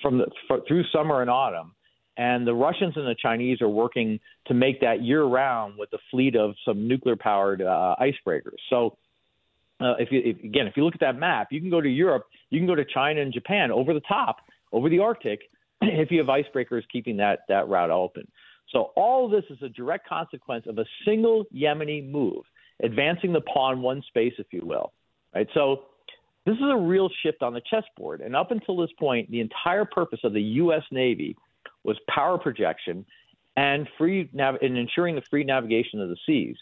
from 0.01 0.19
the 0.19 0.27
through 0.67 0.83
summer 0.93 1.21
and 1.21 1.29
autumn. 1.29 1.73
And 2.17 2.45
the 2.45 2.53
Russians 2.53 2.93
and 2.97 3.07
the 3.07 3.15
Chinese 3.15 3.61
are 3.61 3.69
working 3.69 4.19
to 4.47 4.53
make 4.53 4.81
that 4.81 5.01
year 5.01 5.23
round 5.23 5.75
with 5.77 5.87
a 5.93 5.97
fleet 6.11 6.35
of 6.35 6.53
some 6.65 6.85
nuclear 6.85 7.15
powered 7.15 7.61
uh, 7.61 7.95
icebreakers. 8.01 8.57
So, 8.69 8.97
uh, 9.79 9.93
if 9.99 10.11
you 10.11 10.21
if, 10.25 10.43
again, 10.43 10.67
if 10.67 10.75
you 10.75 10.83
look 10.83 10.95
at 10.95 10.99
that 10.99 11.17
map, 11.17 11.47
you 11.51 11.61
can 11.61 11.69
go 11.69 11.79
to 11.79 11.87
Europe, 11.87 12.25
you 12.49 12.59
can 12.59 12.67
go 12.67 12.75
to 12.75 12.83
China 12.83 13.21
and 13.21 13.33
Japan 13.33 13.71
over 13.71 13.93
the 13.93 14.01
top, 14.01 14.37
over 14.73 14.89
the 14.89 14.99
Arctic, 14.99 15.39
if 15.81 16.11
you 16.11 16.19
have 16.19 16.27
icebreakers 16.27 16.81
keeping 16.91 17.17
that 17.17 17.39
that 17.47 17.69
route 17.69 17.89
open. 17.89 18.27
So 18.71 18.91
all 18.95 19.25
of 19.25 19.31
this 19.31 19.45
is 19.49 19.63
a 19.63 19.69
direct 19.69 20.07
consequence 20.07 20.65
of 20.67 20.77
a 20.77 20.85
single 21.05 21.45
Yemeni 21.55 22.09
move, 22.09 22.43
advancing 22.83 23.33
the 23.33 23.41
pawn 23.41 23.81
one 23.81 24.03
space, 24.07 24.33
if 24.37 24.47
you 24.51 24.61
will. 24.63 24.91
Right. 25.33 25.47
So 25.53 25.85
this 26.49 26.57
is 26.57 26.71
a 26.71 26.77
real 26.77 27.09
shift 27.21 27.43
on 27.43 27.53
the 27.53 27.61
chessboard. 27.69 28.21
And 28.21 28.35
up 28.35 28.49
until 28.49 28.77
this 28.77 28.89
point, 28.99 29.29
the 29.29 29.39
entire 29.39 29.85
purpose 29.85 30.19
of 30.23 30.33
the 30.33 30.41
U.S. 30.41 30.81
Navy 30.91 31.37
was 31.83 31.95
power 32.13 32.37
projection 32.37 33.05
and 33.55 33.87
free 33.97 34.29
nav- 34.33 34.57
and 34.61 34.77
ensuring 34.77 35.15
the 35.15 35.21
free 35.29 35.43
navigation 35.43 36.01
of 36.01 36.09
the 36.09 36.17
seas. 36.25 36.55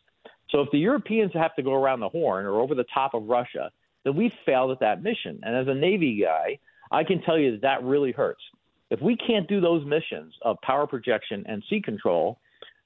So 0.49 0.61
if 0.61 0.69
the 0.71 0.79
Europeans 0.79 1.31
have 1.33 1.55
to 1.55 1.63
go 1.63 1.73
around 1.73 2.01
the 2.01 2.09
horn 2.09 2.45
or 2.45 2.59
over 2.59 2.75
the 2.75 2.85
top 2.93 3.13
of 3.13 3.27
Russia, 3.27 3.71
then 4.03 4.15
we 4.15 4.31
failed 4.45 4.71
at 4.71 4.79
that 4.81 5.03
mission. 5.03 5.39
And 5.43 5.55
as 5.55 5.67
a 5.67 5.73
Navy 5.73 6.21
guy, 6.21 6.59
I 6.91 7.03
can 7.03 7.21
tell 7.21 7.37
you 7.37 7.51
that 7.51 7.61
that 7.61 7.83
really 7.83 8.11
hurts. 8.11 8.41
If 8.89 9.01
we 9.01 9.15
can't 9.15 9.47
do 9.47 9.61
those 9.61 9.85
missions 9.85 10.33
of 10.41 10.57
power 10.61 10.87
projection 10.87 11.45
and 11.47 11.63
sea 11.69 11.81
control, 11.81 12.39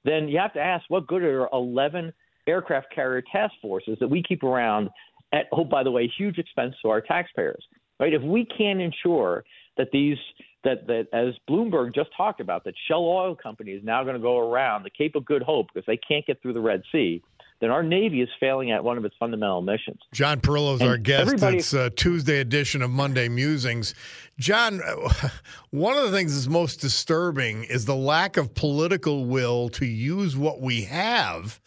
then 0.04 0.28
you 0.28 0.38
have 0.38 0.52
to 0.54 0.60
ask 0.60 0.84
what 0.88 1.06
good 1.06 1.22
are 1.22 1.48
11 1.52 2.12
aircraft 2.46 2.92
carrier 2.94 3.22
task 3.32 3.54
forces 3.62 3.96
that 4.00 4.08
we 4.08 4.22
keep 4.22 4.42
around 4.42 4.88
at, 5.32 5.46
oh, 5.52 5.64
by 5.64 5.82
the 5.82 5.90
way, 5.90 6.10
huge 6.16 6.38
expense 6.38 6.74
to 6.82 6.88
our 6.90 7.00
taxpayers, 7.00 7.64
right? 7.98 8.12
If 8.12 8.22
we 8.22 8.44
can't 8.44 8.80
ensure 8.80 9.44
that 9.76 9.88
these 9.92 10.18
that, 10.64 10.86
that 10.86 11.08
as 11.12 11.34
Bloomberg 11.50 11.94
just 11.94 12.10
talked 12.16 12.40
about, 12.40 12.64
that 12.64 12.74
Shell 12.86 13.04
Oil 13.04 13.34
Company 13.34 13.72
is 13.72 13.82
now 13.82 14.04
going 14.04 14.14
to 14.14 14.22
go 14.22 14.38
around 14.38 14.84
the 14.84 14.90
Cape 14.90 15.16
of 15.16 15.24
Good 15.24 15.42
Hope 15.42 15.66
because 15.72 15.86
they 15.86 15.96
can't 15.96 16.24
get 16.24 16.40
through 16.40 16.52
the 16.52 16.60
Red 16.60 16.82
Sea, 16.92 17.20
then 17.60 17.70
our 17.70 17.82
Navy 17.82 18.20
is 18.20 18.28
failing 18.40 18.72
at 18.72 18.82
one 18.82 18.98
of 18.98 19.04
its 19.04 19.14
fundamental 19.20 19.62
missions. 19.62 20.00
John 20.12 20.40
Parillo 20.40 20.74
is 20.74 20.82
our 20.82 20.96
guest. 20.96 21.42
It's 21.42 21.72
a 21.72 21.90
Tuesday 21.90 22.40
edition 22.40 22.82
of 22.82 22.90
Monday 22.90 23.28
Musings. 23.28 23.94
John, 24.38 24.80
one 25.70 25.96
of 25.96 26.04
the 26.04 26.10
things 26.10 26.34
that's 26.34 26.48
most 26.48 26.80
disturbing 26.80 27.62
is 27.64 27.84
the 27.84 27.94
lack 27.94 28.36
of 28.36 28.54
political 28.54 29.26
will 29.26 29.68
to 29.70 29.86
use 29.86 30.36
what 30.36 30.60
we 30.60 30.82
have 30.82 31.60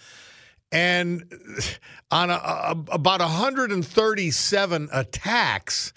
and 0.72 1.24
on 2.12 2.29
a, 2.29 2.34
a, 2.34 2.75
about 2.91 3.19
137 3.19 4.89
attacks, 4.91 5.93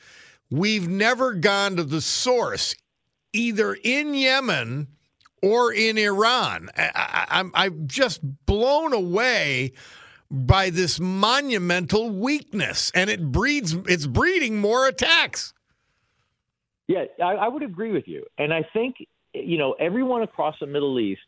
we've 0.51 0.89
never 0.89 1.35
gone 1.35 1.77
to 1.77 1.85
the 1.85 2.01
source, 2.01 2.75
either 3.33 3.77
in 3.83 4.15
Yemen 4.15 4.89
or 5.43 5.73
in 5.73 5.99
Iran. 5.99 6.69
I, 6.77 7.27
I'm, 7.29 7.51
I'm 7.55 7.87
just 7.87 8.21
blown 8.47 8.93
away 8.93 9.73
by 10.31 10.71
this 10.71 11.01
monumental 11.01 12.11
weakness, 12.11 12.93
and 12.95 13.09
it 13.09 13.33
breeds 13.33 13.73
it's 13.87 14.07
breeding 14.07 14.61
more 14.61 14.87
attacks. 14.87 15.55
Yeah, 16.87 17.05
I, 17.23 17.35
I 17.35 17.49
would 17.49 17.63
agree 17.63 17.93
with 17.93 18.07
you, 18.07 18.25
and 18.37 18.53
I 18.53 18.67
think 18.73 18.97
you 19.33 19.59
know 19.59 19.73
everyone 19.81 20.23
across 20.23 20.57
the 20.61 20.67
Middle 20.67 21.01
East 21.01 21.21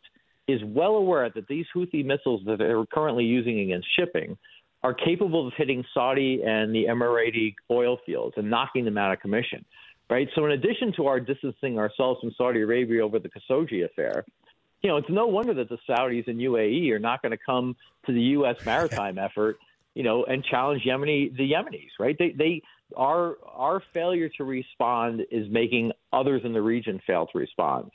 is 0.51 0.61
well 0.63 0.95
aware 0.95 1.29
that 1.29 1.47
these 1.47 1.65
Houthi 1.75 2.03
missiles 2.03 2.41
that 2.45 2.57
they're 2.57 2.85
currently 2.85 3.25
using 3.25 3.59
against 3.59 3.87
shipping 3.97 4.37
are 4.83 4.93
capable 4.93 5.47
of 5.47 5.53
hitting 5.55 5.83
Saudi 5.93 6.41
and 6.43 6.73
the 6.73 6.85
Emirati 6.85 7.55
oil 7.69 7.97
fields 8.05 8.33
and 8.37 8.49
knocking 8.49 8.85
them 8.85 8.97
out 8.97 9.13
of 9.13 9.19
commission. 9.19 9.63
Right. 10.09 10.27
So, 10.35 10.45
in 10.45 10.51
addition 10.51 10.91
to 10.97 11.07
our 11.07 11.21
distancing 11.21 11.79
ourselves 11.79 12.19
from 12.19 12.33
Saudi 12.37 12.59
Arabia 12.61 13.05
over 13.05 13.17
the 13.17 13.29
Khashoggi 13.29 13.85
affair, 13.85 14.25
you 14.81 14.89
know, 14.89 14.97
it's 14.97 15.09
no 15.09 15.27
wonder 15.27 15.53
that 15.53 15.69
the 15.69 15.77
Saudis 15.87 16.27
and 16.27 16.37
UAE 16.37 16.91
are 16.91 16.99
not 16.99 17.21
going 17.21 17.31
to 17.31 17.37
come 17.37 17.77
to 18.07 18.11
the 18.11 18.21
U.S. 18.21 18.57
maritime 18.65 19.17
effort, 19.17 19.57
you 19.93 20.03
know, 20.03 20.25
and 20.25 20.43
challenge 20.43 20.83
Yemeni 20.83 21.35
the 21.37 21.49
Yemenis. 21.49 21.91
Right. 21.97 22.17
They 22.17 22.31
they 22.31 22.61
our 22.97 23.37
our 23.45 23.81
failure 23.93 24.29
to 24.37 24.43
respond 24.43 25.21
is 25.31 25.49
making 25.49 25.93
others 26.11 26.41
in 26.43 26.51
the 26.51 26.61
region 26.61 26.99
fail 27.07 27.27
to 27.27 27.37
respond. 27.37 27.91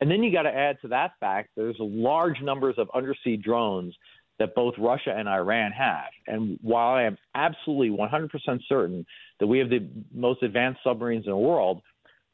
And 0.00 0.10
then 0.10 0.22
you 0.22 0.32
got 0.32 0.42
to 0.42 0.54
add 0.54 0.78
to 0.82 0.88
that 0.88 1.12
fact 1.20 1.50
there's 1.56 1.76
large 1.78 2.40
numbers 2.42 2.76
of 2.78 2.88
undersea 2.94 3.36
drones 3.36 3.94
that 4.38 4.54
both 4.54 4.74
Russia 4.78 5.14
and 5.14 5.28
Iran 5.28 5.70
have. 5.72 6.08
And 6.26 6.58
while 6.62 6.94
I 6.94 7.02
am 7.02 7.18
absolutely 7.34 7.90
100% 7.90 8.30
certain 8.66 9.04
that 9.38 9.46
we 9.46 9.58
have 9.58 9.68
the 9.68 9.86
most 10.14 10.42
advanced 10.42 10.80
submarines 10.82 11.26
in 11.26 11.32
the 11.32 11.36
world, 11.36 11.82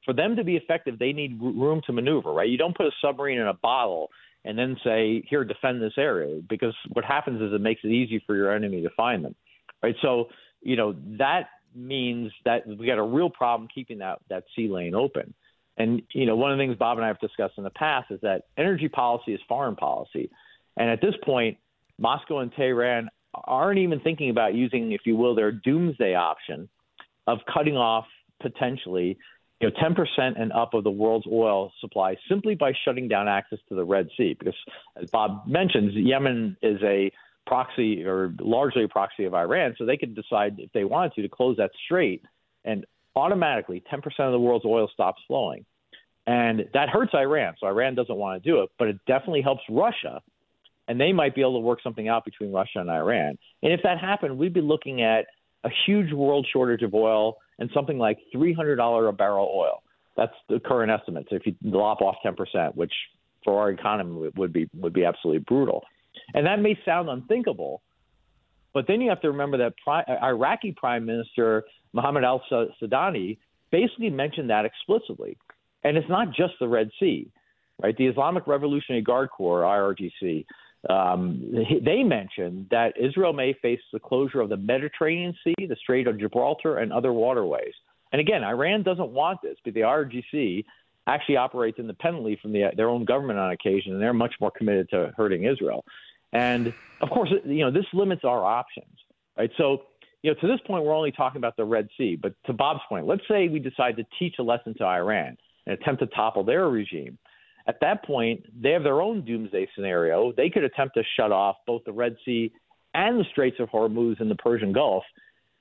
for 0.04 0.14
them 0.14 0.36
to 0.36 0.44
be 0.44 0.56
effective, 0.56 1.00
they 1.00 1.12
need 1.12 1.40
room 1.42 1.82
to 1.86 1.92
maneuver, 1.92 2.32
right? 2.32 2.48
You 2.48 2.58
don't 2.58 2.76
put 2.76 2.86
a 2.86 2.92
submarine 3.02 3.38
in 3.38 3.48
a 3.48 3.54
bottle 3.54 4.08
and 4.44 4.56
then 4.56 4.76
say, 4.84 5.24
here, 5.28 5.44
defend 5.44 5.82
this 5.82 5.94
area, 5.98 6.40
because 6.48 6.72
what 6.92 7.04
happens 7.04 7.42
is 7.42 7.52
it 7.52 7.60
makes 7.60 7.80
it 7.82 7.88
easy 7.88 8.22
for 8.24 8.36
your 8.36 8.54
enemy 8.54 8.82
to 8.82 8.90
find 8.96 9.24
them, 9.24 9.34
right? 9.82 9.96
So, 10.00 10.28
you 10.62 10.76
know, 10.76 10.94
that 11.18 11.48
means 11.74 12.30
that 12.44 12.64
we 12.68 12.86
got 12.86 12.98
a 12.98 13.02
real 13.02 13.28
problem 13.28 13.68
keeping 13.74 13.98
that, 13.98 14.20
that 14.30 14.44
sea 14.54 14.68
lane 14.68 14.94
open. 14.94 15.34
And 15.78 16.02
you 16.12 16.26
know, 16.26 16.36
one 16.36 16.52
of 16.52 16.58
the 16.58 16.62
things 16.62 16.76
Bob 16.76 16.98
and 16.98 17.04
I 17.04 17.08
have 17.08 17.20
discussed 17.20 17.54
in 17.58 17.64
the 17.64 17.70
past 17.70 18.10
is 18.10 18.20
that 18.22 18.44
energy 18.56 18.88
policy 18.88 19.34
is 19.34 19.40
foreign 19.48 19.76
policy, 19.76 20.30
and 20.76 20.90
at 20.90 21.00
this 21.00 21.14
point, 21.24 21.58
Moscow 21.98 22.38
and 22.38 22.52
Tehran 22.54 23.08
aren't 23.44 23.78
even 23.78 24.00
thinking 24.00 24.30
about 24.30 24.54
using, 24.54 24.92
if 24.92 25.02
you 25.04 25.16
will, 25.16 25.34
their 25.34 25.52
doomsday 25.52 26.14
option 26.14 26.68
of 27.26 27.38
cutting 27.52 27.76
off 27.76 28.06
potentially, 28.40 29.18
you 29.60 29.68
know, 29.68 29.74
10% 29.82 30.40
and 30.40 30.52
up 30.52 30.74
of 30.74 30.84
the 30.84 30.90
world's 30.90 31.26
oil 31.26 31.72
supply 31.80 32.16
simply 32.28 32.54
by 32.54 32.72
shutting 32.84 33.08
down 33.08 33.28
access 33.28 33.58
to 33.68 33.74
the 33.74 33.84
Red 33.84 34.08
Sea. 34.16 34.36
Because, 34.38 34.54
as 35.00 35.10
Bob 35.10 35.46
mentions, 35.46 35.94
Yemen 35.94 36.56
is 36.62 36.78
a 36.82 37.10
proxy 37.46 38.04
or 38.04 38.34
largely 38.40 38.84
a 38.84 38.88
proxy 38.88 39.24
of 39.24 39.34
Iran, 39.34 39.74
so 39.78 39.86
they 39.86 39.96
could 39.96 40.14
decide 40.14 40.56
if 40.58 40.72
they 40.72 40.84
wanted 40.84 41.14
to 41.14 41.22
to 41.22 41.28
close 41.28 41.56
that 41.56 41.70
strait 41.84 42.22
and 42.64 42.84
automatically 43.16 43.82
10% 43.92 44.02
of 44.20 44.32
the 44.32 44.38
world's 44.38 44.64
oil 44.64 44.88
stops 44.92 45.20
flowing. 45.26 45.64
And 46.26 46.64
that 46.74 46.88
hurts 46.88 47.12
Iran. 47.14 47.54
So 47.58 47.66
Iran 47.66 47.94
doesn't 47.94 48.14
want 48.14 48.42
to 48.42 48.48
do 48.48 48.62
it, 48.62 48.70
but 48.78 48.88
it 48.88 48.98
definitely 49.06 49.42
helps 49.42 49.62
Russia. 49.70 50.20
And 50.88 51.00
they 51.00 51.12
might 51.12 51.34
be 51.34 51.40
able 51.40 51.54
to 51.54 51.60
work 51.60 51.80
something 51.82 52.08
out 52.08 52.24
between 52.24 52.52
Russia 52.52 52.80
and 52.80 52.90
Iran. 52.90 53.38
And 53.62 53.72
if 53.72 53.80
that 53.82 53.98
happened, 53.98 54.38
we'd 54.38 54.54
be 54.54 54.60
looking 54.60 55.02
at 55.02 55.26
a 55.64 55.70
huge 55.86 56.12
world 56.12 56.46
shortage 56.52 56.82
of 56.82 56.94
oil 56.94 57.38
and 57.58 57.70
something 57.72 57.98
like 57.98 58.18
$300 58.34 59.08
a 59.08 59.12
barrel 59.12 59.50
oil. 59.54 59.82
That's 60.16 60.32
the 60.48 60.60
current 60.60 60.90
estimates. 60.90 61.28
If 61.30 61.46
you 61.46 61.54
lop 61.62 62.00
off 62.00 62.16
10%, 62.24 62.76
which 62.76 62.92
for 63.44 63.60
our 63.60 63.70
economy 63.70 64.30
would 64.36 64.52
be 64.52 64.68
would 64.74 64.92
be 64.92 65.04
absolutely 65.04 65.44
brutal. 65.46 65.84
And 66.34 66.46
that 66.46 66.60
may 66.60 66.78
sound 66.84 67.08
unthinkable, 67.08 67.82
but 68.76 68.86
then 68.86 69.00
you 69.00 69.08
have 69.08 69.22
to 69.22 69.30
remember 69.30 69.56
that 69.56 69.72
Pri- 69.82 70.04
Iraqi 70.22 70.70
Prime 70.76 71.06
Minister 71.06 71.64
Mohammed 71.94 72.24
al 72.24 72.42
Sudani 72.50 73.38
basically 73.72 74.10
mentioned 74.10 74.50
that 74.50 74.66
explicitly. 74.66 75.38
And 75.82 75.96
it's 75.96 76.10
not 76.10 76.28
just 76.28 76.52
the 76.60 76.68
Red 76.68 76.90
Sea, 77.00 77.26
right? 77.82 77.96
The 77.96 78.06
Islamic 78.06 78.46
Revolutionary 78.46 79.00
Guard 79.00 79.30
Corps, 79.30 79.62
IRGC, 79.62 80.44
um, 80.90 81.54
they 81.86 82.02
mentioned 82.02 82.66
that 82.70 82.92
Israel 83.00 83.32
may 83.32 83.54
face 83.62 83.80
the 83.94 83.98
closure 83.98 84.42
of 84.42 84.50
the 84.50 84.58
Mediterranean 84.58 85.34
Sea, 85.42 85.54
the 85.66 85.76
Strait 85.76 86.06
of 86.06 86.20
Gibraltar, 86.20 86.76
and 86.76 86.92
other 86.92 87.14
waterways. 87.14 87.72
And 88.12 88.20
again, 88.20 88.44
Iran 88.44 88.82
doesn't 88.82 89.08
want 89.08 89.40
this, 89.40 89.56
but 89.64 89.72
the 89.72 89.80
IRGC 89.80 90.66
actually 91.06 91.38
operates 91.38 91.78
independently 91.78 92.38
from 92.42 92.52
the, 92.52 92.72
their 92.76 92.90
own 92.90 93.06
government 93.06 93.38
on 93.38 93.52
occasion, 93.52 93.94
and 93.94 94.02
they're 94.02 94.12
much 94.12 94.34
more 94.38 94.50
committed 94.50 94.90
to 94.90 95.14
hurting 95.16 95.44
Israel. 95.44 95.82
And 96.36 96.74
of 97.00 97.10
course, 97.10 97.30
you 97.44 97.64
know, 97.64 97.70
this 97.70 97.86
limits 97.92 98.22
our 98.24 98.44
options, 98.44 98.94
right? 99.36 99.50
So 99.56 99.82
you 100.22 100.32
know, 100.32 100.40
to 100.40 100.48
this 100.48 100.60
point, 100.66 100.84
we're 100.84 100.94
only 100.94 101.12
talking 101.12 101.38
about 101.38 101.56
the 101.56 101.64
Red 101.64 101.88
Sea. 101.96 102.18
But 102.20 102.34
to 102.46 102.52
Bob's 102.52 102.80
point, 102.88 103.06
let's 103.06 103.22
say 103.28 103.48
we 103.48 103.60
decide 103.60 103.96
to 103.96 104.04
teach 104.18 104.34
a 104.40 104.42
lesson 104.42 104.74
to 104.78 104.84
Iran 104.84 105.36
and 105.66 105.78
attempt 105.78 106.00
to 106.00 106.06
topple 106.08 106.42
their 106.42 106.68
regime. 106.68 107.16
At 107.68 107.78
that 107.80 108.04
point, 108.04 108.44
they 108.60 108.70
have 108.70 108.82
their 108.82 109.00
own 109.00 109.24
doomsday 109.24 109.68
scenario. 109.74 110.32
They 110.36 110.50
could 110.50 110.64
attempt 110.64 110.94
to 110.94 111.02
shut 111.16 111.32
off 111.32 111.56
both 111.66 111.82
the 111.84 111.92
Red 111.92 112.16
Sea 112.24 112.52
and 112.94 113.20
the 113.20 113.24
Straits 113.30 113.58
of 113.60 113.68
Hormuz 113.70 114.20
in 114.20 114.28
the 114.28 114.34
Persian 114.34 114.72
Gulf. 114.72 115.04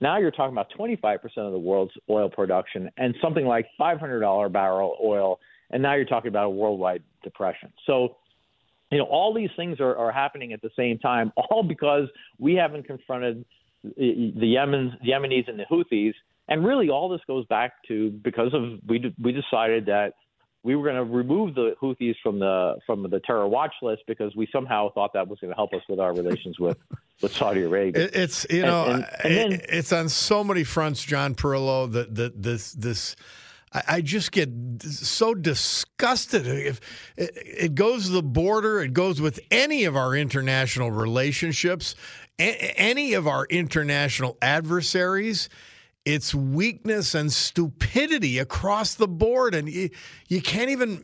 Now 0.01 0.17
you're 0.17 0.31
talking 0.31 0.53
about 0.53 0.71
25% 0.77 1.19
of 1.37 1.51
the 1.51 1.59
world's 1.59 1.93
oil 2.09 2.29
production 2.29 2.89
and 2.97 3.15
something 3.21 3.45
like 3.45 3.67
$500 3.79 4.51
barrel 4.51 4.97
oil. 5.03 5.39
And 5.71 5.81
now 5.81 5.95
you're 5.95 6.05
talking 6.05 6.29
about 6.29 6.45
a 6.45 6.49
worldwide 6.49 7.03
depression. 7.23 7.71
So, 7.85 8.17
you 8.91 8.97
know, 8.97 9.05
all 9.05 9.33
these 9.33 9.49
things 9.55 9.79
are, 9.79 9.95
are 9.95 10.11
happening 10.11 10.53
at 10.53 10.61
the 10.61 10.69
same 10.75 10.99
time, 10.99 11.31
all 11.49 11.63
because 11.63 12.07
we 12.39 12.55
haven't 12.55 12.85
confronted 12.87 13.45
the 13.83 14.33
Yemen, 14.37 14.97
the 15.01 15.11
Yemenis 15.11 15.47
and 15.47 15.59
the 15.59 15.65
Houthis. 15.65 16.13
And 16.47 16.65
really, 16.65 16.89
all 16.89 17.09
this 17.09 17.21
goes 17.25 17.45
back 17.47 17.73
to 17.87 18.11
because 18.11 18.53
of 18.53 18.79
we 18.87 19.13
we 19.19 19.31
decided 19.31 19.87
that 19.87 20.13
we 20.65 20.75
were 20.75 20.83
going 20.83 20.95
to 20.95 21.03
remove 21.03 21.53
the 21.53 21.75
Houthis 21.81 22.15
from 22.21 22.39
the 22.39 22.75
from 22.85 23.03
the 23.03 23.19
terror 23.19 23.47
watch 23.47 23.73
list 23.81 24.03
because 24.07 24.35
we 24.35 24.47
somehow 24.51 24.91
thought 24.93 25.13
that 25.13 25.27
was 25.27 25.39
going 25.39 25.51
to 25.51 25.55
help 25.55 25.73
us 25.73 25.81
with 25.87 25.99
our 25.99 26.13
relations 26.13 26.59
with 26.59 26.77
with 27.21 27.31
Saudi 27.33 27.61
Arabia. 27.61 28.09
it's 28.13 28.45
you 28.49 28.61
know 28.61 28.85
and, 28.85 29.07
and, 29.23 29.33
and 29.33 29.51
then, 29.53 29.61
it's 29.69 29.91
on 29.91 30.09
so 30.09 30.43
many 30.43 30.63
fronts, 30.63 31.03
John 31.03 31.35
Parillo. 31.35 31.91
That 31.91 32.15
that 32.15 32.41
this 32.41 32.73
this. 32.73 33.15
I 33.87 34.01
just 34.01 34.31
get 34.31 34.49
so 34.81 35.33
disgusted. 35.33 36.47
If 36.47 36.79
it 37.17 37.75
goes 37.75 38.05
to 38.05 38.11
the 38.11 38.23
border, 38.23 38.81
it 38.81 38.93
goes 38.93 39.19
with 39.19 39.39
any 39.51 39.85
of 39.85 39.95
our 39.95 40.15
international 40.15 40.91
relationships, 40.91 41.95
any 42.37 43.13
of 43.13 43.27
our 43.27 43.45
international 43.45 44.37
adversaries 44.41 45.49
it's 46.05 46.35
weakness 46.35 47.15
and 47.15 47.33
stupidity 47.33 48.37
across 48.37 48.93
the 48.93 49.07
board. 49.07 49.55
And 49.55 49.67
you, 49.67 49.89
you 50.27 50.41
can't 50.41 50.69
even, 50.69 51.03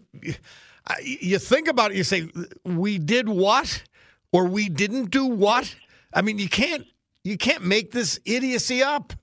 you 1.01 1.39
think 1.39 1.67
about 1.67 1.91
it, 1.91 1.97
you 1.97 2.03
say, 2.03 2.29
we 2.63 2.99
did 2.99 3.27
what? 3.27 3.83
Or 4.31 4.45
we 4.45 4.69
didn't 4.69 5.09
do 5.09 5.25
what? 5.25 5.75
I 6.13 6.21
mean, 6.21 6.37
you 6.37 6.47
can't, 6.47 6.85
you 7.23 7.37
can't 7.37 7.65
make 7.65 7.91
this 7.91 8.19
idiocy 8.25 8.83
up. 8.83 9.13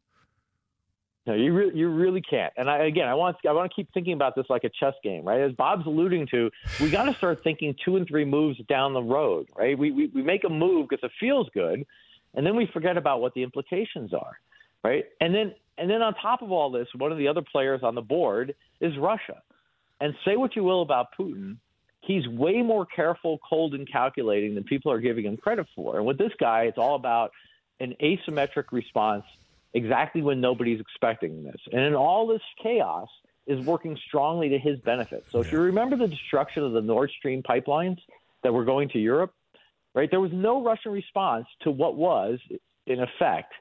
No, 1.28 1.35
you 1.35 1.52
really, 1.52 1.76
you 1.76 1.90
really 1.90 2.23
can't. 2.23 2.54
And 2.56 2.70
I, 2.70 2.87
again, 2.87 3.06
I 3.06 3.12
want 3.12 3.37
I 3.47 3.52
want 3.52 3.70
to 3.70 3.75
keep 3.76 3.92
thinking 3.92 4.14
about 4.14 4.35
this 4.35 4.47
like 4.49 4.64
a 4.64 4.70
chess 4.70 4.94
game, 5.04 5.25
right? 5.25 5.42
As 5.42 5.52
Bob's 5.52 5.87
alluding 5.87 6.26
to, 6.28 6.50
we 6.80 6.88
got 6.88 7.04
to 7.04 7.12
start 7.12 7.44
thinking 7.44 7.75
two 7.85 7.97
and 7.97 8.08
three 8.08 8.25
moves 8.25 8.58
down 8.66 8.94
the 8.94 9.02
road, 9.02 9.47
right? 9.54 9.78
We 9.78 9.90
we, 9.90 10.06
we 10.06 10.23
make 10.23 10.44
a 10.44 10.49
move 10.49 10.88
because 10.88 11.04
it 11.04 11.12
feels 11.20 11.47
good, 11.52 11.85
and 12.32 12.47
then 12.47 12.56
we 12.56 12.64
forget 12.73 12.97
about 12.97 13.20
what 13.20 13.35
the 13.35 13.42
implications 13.42 14.14
are, 14.14 14.40
right? 14.82 15.04
And 15.20 15.35
then 15.35 15.54
and 15.76 15.90
then 15.90 16.00
on 16.00 16.14
top 16.14 16.40
of 16.40 16.50
all 16.50 16.70
this, 16.70 16.88
one 16.97 17.12
of 17.12 17.18
the 17.18 17.28
other 17.28 17.42
players 17.42 17.82
on 17.82 17.94
the 17.94 18.00
board 18.00 18.54
is 18.80 18.97
Russia. 18.97 19.42
And 20.00 20.14
say 20.25 20.37
what 20.37 20.56
you 20.56 20.64
will 20.64 20.80
about 20.80 21.08
Putin, 21.18 21.58
he's 22.00 22.26
way 22.26 22.62
more 22.62 22.87
careful, 22.87 23.38
cold, 23.47 23.75
and 23.75 23.87
calculating 23.87 24.54
than 24.54 24.64
people 24.64 24.90
are 24.90 25.00
giving 25.00 25.26
him 25.26 25.37
credit 25.37 25.66
for. 25.76 25.99
And 25.99 26.06
with 26.06 26.16
this 26.16 26.32
guy, 26.40 26.62
it's 26.62 26.78
all 26.78 26.94
about 26.94 27.32
an 27.80 27.94
asymmetric 28.00 28.73
response 28.73 29.25
exactly 29.75 30.23
when 30.23 30.41
nobody's 30.41 30.81
expecting 30.81 31.43
this. 31.43 31.61
And 31.73 31.83
in 31.83 31.95
all 31.95 32.27
this 32.27 32.43
chaos 32.63 33.09
is 33.47 33.65
working 33.65 33.97
strongly 34.07 34.49
to 34.51 34.59
his 34.59 34.79
benefit. 34.81 35.25
So 35.31 35.41
if 35.41 35.51
you 35.53 35.61
remember 35.61 35.97
the 35.97 36.09
destruction 36.09 36.63
of 36.63 36.73
the 36.73 36.83
Nord 36.83 37.11
Stream 37.19 37.43
pipelines 37.43 37.99
that 38.43 38.53
were 38.53 38.65
going 38.65 38.89
to 38.91 38.99
Europe, 38.99 39.33
right? 39.95 40.11
There 40.11 40.21
was 40.21 40.33
no 40.33 40.63
Russian 40.63 40.93
response 40.93 41.47
to 41.63 41.71
what 41.71 41.97
was, 41.97 42.39
in 42.87 43.01
effect, 43.01 43.53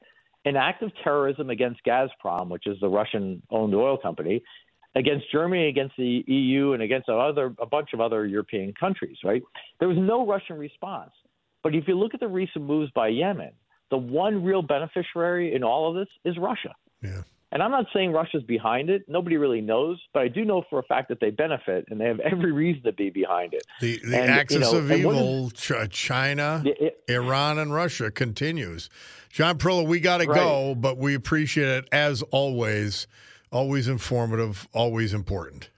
an 0.44 0.56
act 0.56 0.82
of 0.82 0.92
terrorism 1.02 1.50
against 1.50 1.80
Gazprom, 1.84 2.48
which 2.48 2.66
is 2.66 2.78
the 2.80 2.88
Russian-owned 2.88 3.74
oil 3.74 3.98
company, 3.98 4.42
against 4.94 5.30
Germany, 5.32 5.68
against 5.68 5.96
the 5.96 6.24
EU, 6.26 6.72
and 6.72 6.82
against 6.82 7.08
a 7.08 7.12
other 7.12 7.54
a 7.58 7.66
bunch 7.66 7.90
of 7.92 8.00
other 8.00 8.26
European 8.26 8.72
countries. 8.78 9.16
Right? 9.24 9.42
There 9.78 9.88
was 9.88 9.98
no 9.98 10.26
Russian 10.26 10.56
response. 10.56 11.12
But 11.62 11.74
if 11.74 11.88
you 11.88 11.98
look 11.98 12.14
at 12.14 12.20
the 12.20 12.28
recent 12.28 12.64
moves 12.64 12.90
by 12.92 13.08
Yemen, 13.08 13.52
the 13.90 13.98
one 13.98 14.44
real 14.44 14.62
beneficiary 14.62 15.54
in 15.54 15.62
all 15.62 15.90
of 15.90 15.96
this 15.96 16.08
is 16.24 16.38
Russia. 16.38 16.74
Yeah. 17.02 17.22
And 17.50 17.62
I'm 17.62 17.70
not 17.70 17.86
saying 17.94 18.12
Russia's 18.12 18.42
behind 18.42 18.90
it. 18.90 19.08
Nobody 19.08 19.38
really 19.38 19.62
knows, 19.62 19.98
but 20.12 20.22
I 20.22 20.28
do 20.28 20.44
know 20.44 20.64
for 20.68 20.78
a 20.78 20.82
fact 20.82 21.08
that 21.08 21.18
they 21.18 21.30
benefit 21.30 21.86
and 21.88 21.98
they 21.98 22.04
have 22.04 22.20
every 22.20 22.52
reason 22.52 22.82
to 22.82 22.92
be 22.92 23.08
behind 23.08 23.54
it. 23.54 23.62
The, 23.80 23.98
the 24.04 24.20
and, 24.20 24.30
axis 24.30 24.54
you 24.56 24.60
know, 24.60 24.78
of 24.78 24.92
evil, 24.92 25.46
is, 25.46 25.88
China, 25.88 26.62
it, 26.66 27.02
Iran, 27.08 27.58
and 27.58 27.72
Russia 27.72 28.10
continues. 28.10 28.90
John 29.30 29.56
Parillo, 29.56 29.86
we 29.86 29.98
got 30.00 30.18
to 30.18 30.26
right. 30.26 30.36
go, 30.36 30.74
but 30.74 30.98
we 30.98 31.14
appreciate 31.14 31.68
it 31.68 31.88
as 31.90 32.22
always. 32.30 33.06
Always 33.50 33.88
informative, 33.88 34.68
always 34.74 35.14
important. 35.14 35.70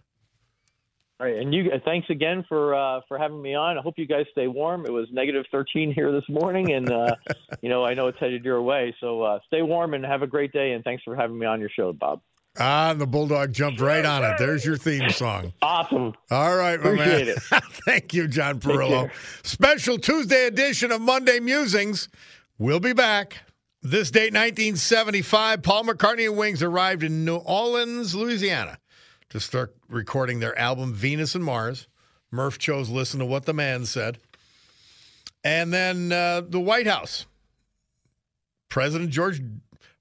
All 1.20 1.26
right, 1.26 1.36
and 1.36 1.52
you 1.52 1.70
thanks 1.84 2.08
again 2.08 2.46
for 2.48 2.74
uh, 2.74 3.02
for 3.06 3.18
having 3.18 3.42
me 3.42 3.54
on. 3.54 3.76
I 3.76 3.82
hope 3.82 3.98
you 3.98 4.06
guys 4.06 4.24
stay 4.32 4.46
warm. 4.46 4.86
It 4.86 4.90
was 4.90 5.06
negative 5.12 5.44
13 5.52 5.92
here 5.92 6.10
this 6.12 6.24
morning, 6.30 6.72
and 6.72 6.90
uh, 6.90 7.14
you 7.60 7.68
know 7.68 7.84
I 7.84 7.92
know 7.92 8.06
it's 8.06 8.18
headed 8.18 8.42
your 8.42 8.62
way. 8.62 8.94
So 9.00 9.20
uh, 9.20 9.38
stay 9.46 9.60
warm 9.60 9.92
and 9.92 10.02
have 10.02 10.22
a 10.22 10.26
great 10.26 10.50
day. 10.50 10.72
And 10.72 10.82
thanks 10.82 11.02
for 11.02 11.14
having 11.14 11.38
me 11.38 11.44
on 11.44 11.60
your 11.60 11.68
show, 11.68 11.92
Bob. 11.92 12.22
Ah, 12.58 12.94
the 12.94 13.06
bulldog 13.06 13.52
jumped 13.52 13.82
right 13.82 14.04
on 14.04 14.24
it. 14.24 14.38
There's 14.38 14.64
your 14.64 14.78
theme 14.78 15.10
song. 15.10 15.52
Awesome. 15.60 16.14
All 16.30 16.56
right, 16.56 16.80
my 16.82 16.92
Appreciate 16.92 17.26
man. 17.26 17.36
it. 17.36 17.64
Thank 17.84 18.14
you, 18.14 18.26
John 18.26 18.58
Parillo. 18.58 19.10
Special 19.46 19.98
Tuesday 19.98 20.46
edition 20.46 20.90
of 20.90 21.02
Monday 21.02 21.38
Musings. 21.38 22.08
We'll 22.58 22.80
be 22.80 22.94
back. 22.94 23.36
This 23.82 24.10
date, 24.10 24.32
1975, 24.32 25.62
Paul 25.62 25.84
McCartney 25.84 26.26
and 26.26 26.36
Wings 26.38 26.62
arrived 26.62 27.02
in 27.02 27.24
New 27.26 27.36
Orleans, 27.36 28.14
Louisiana 28.14 28.78
to 29.30 29.40
start 29.40 29.74
recording 29.88 30.40
their 30.40 30.58
album 30.58 30.92
Venus 30.92 31.34
and 31.34 31.44
Mars. 31.44 31.86
Murph 32.30 32.58
chose 32.58 32.90
Listen 32.90 33.20
to 33.20 33.26
What 33.26 33.46
the 33.46 33.54
Man 33.54 33.86
Said. 33.86 34.18
And 35.42 35.72
then 35.72 36.12
uh, 36.12 36.42
the 36.46 36.60
White 36.60 36.86
House. 36.86 37.26
President 38.68 39.10
George 39.10 39.40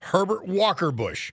Herbert 0.02 0.48
Walker 0.48 0.92
Bush. 0.92 1.32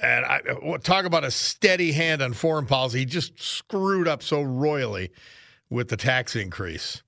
And 0.00 0.24
I 0.26 0.40
talk 0.82 1.04
about 1.04 1.24
a 1.24 1.30
steady 1.30 1.92
hand 1.92 2.20
on 2.20 2.34
foreign 2.34 2.66
policy. 2.66 3.00
He 3.00 3.04
just 3.06 3.40
screwed 3.40 4.06
up 4.06 4.22
so 4.22 4.42
royally 4.42 5.10
with 5.70 5.88
the 5.88 5.96
tax 5.96 6.36
increase. 6.36 7.02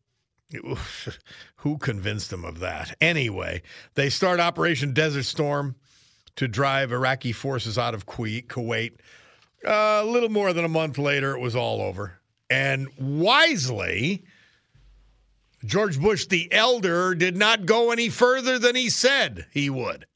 Who 1.57 1.77
convinced 1.79 2.33
him 2.33 2.45
of 2.45 2.61
that? 2.61 2.97
Anyway, 3.01 3.63
they 3.95 4.09
start 4.09 4.41
Operation 4.41 4.95
Desert 4.95 5.25
Storm 5.25 5.75
to 6.37 6.49
drive 6.49 6.93
Iraqi 6.93 7.33
forces 7.33 7.77
out 7.77 7.95
of 7.95 8.07
Kuwait. 8.07 8.95
Uh, 9.67 10.01
a 10.03 10.05
little 10.05 10.29
more 10.29 10.53
than 10.53 10.65
a 10.65 10.69
month 10.69 10.99
later, 10.99 11.35
it 11.35 11.41
was 11.41 11.57
all 11.57 11.81
over. 11.81 12.21
And 12.49 12.89
wisely, 12.99 14.25
George 15.65 16.01
Bush 16.01 16.27
the 16.27 16.51
elder 16.53 17.15
did 17.15 17.37
not 17.37 17.67
go 17.67 17.91
any 17.91 18.09
further 18.09 18.59
than 18.59 18.77
he 18.77 18.89
said 18.89 19.47
he 19.51 19.69
would. 19.69 20.07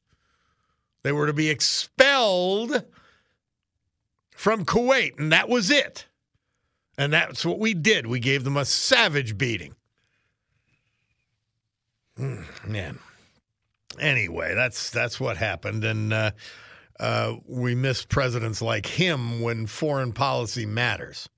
They 1.03 1.11
were 1.11 1.27
to 1.27 1.33
be 1.33 1.49
expelled 1.49 2.85
from 4.31 4.65
Kuwait, 4.65 5.19
and 5.19 5.31
that 5.31 5.49
was 5.49 5.69
it. 5.69 6.07
And 6.97 7.11
that's 7.11 7.45
what 7.45 7.59
we 7.59 7.73
did. 7.73 8.07
We 8.07 8.19
gave 8.19 8.43
them 8.43 8.55
a 8.55 8.65
savage 8.65 9.37
beating. 9.37 9.75
Mm, 12.17 12.45
man. 12.67 12.99
Anyway, 13.99 14.55
that's 14.55 14.89
that's 14.89 15.19
what 15.19 15.37
happened, 15.37 15.83
and 15.83 16.13
uh, 16.13 16.31
uh, 16.99 17.35
we 17.47 17.75
miss 17.75 18.05
presidents 18.05 18.61
like 18.61 18.85
him 18.85 19.41
when 19.41 19.65
foreign 19.65 20.13
policy 20.13 20.65
matters. 20.65 21.29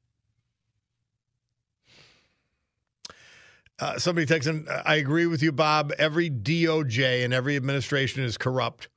Uh, 3.78 4.00
somebody 4.00 4.26
texting, 4.26 4.66
I 4.86 4.96
agree 4.96 5.26
with 5.26 5.44
you, 5.44 5.52
Bob. 5.52 5.92
Every 5.98 6.30
DOJ 6.30 7.26
and 7.26 7.34
every 7.34 7.58
administration 7.58 8.24
is 8.24 8.38
corrupt. 8.38 8.88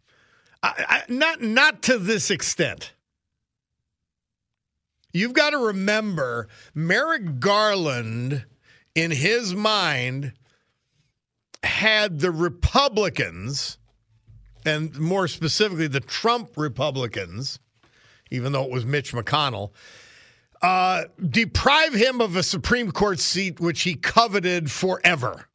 I, 0.62 0.84
I, 0.88 1.12
not 1.12 1.40
not 1.40 1.82
to 1.84 1.98
this 1.98 2.30
extent. 2.30 2.92
You've 5.12 5.32
got 5.32 5.50
to 5.50 5.58
remember 5.58 6.48
Merrick 6.74 7.40
Garland, 7.40 8.44
in 8.94 9.10
his 9.10 9.54
mind, 9.54 10.32
had 11.62 12.20
the 12.20 12.30
Republicans 12.30 13.78
and 14.68 14.98
more 14.98 15.26
specifically 15.26 15.86
the 15.86 16.00
Trump 16.00 16.56
Republicans, 16.56 17.58
even 18.30 18.52
though 18.52 18.64
it 18.64 18.70
was 18.70 18.84
Mitch 18.84 19.12
McConnell, 19.12 19.70
uh, 20.60 21.04
deprive 21.30 21.94
him 21.94 22.20
of 22.20 22.36
a 22.36 22.42
Supreme 22.42 22.90
Court 22.90 23.18
seat 23.18 23.60
which 23.60 23.82
he 23.82 23.94
coveted 23.94 24.70
forever. 24.70 25.48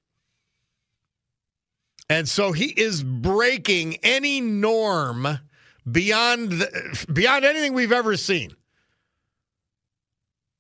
And 2.10 2.28
so 2.28 2.52
he 2.52 2.67
is 2.67 3.04
breaking 3.04 3.97
any 3.97 4.41
norm 4.41 5.28
beyond 5.89 6.52
the, 6.52 7.06
beyond 7.13 7.45
anything 7.45 7.73
we've 7.73 7.91
ever 7.91 8.17
seen 8.17 8.56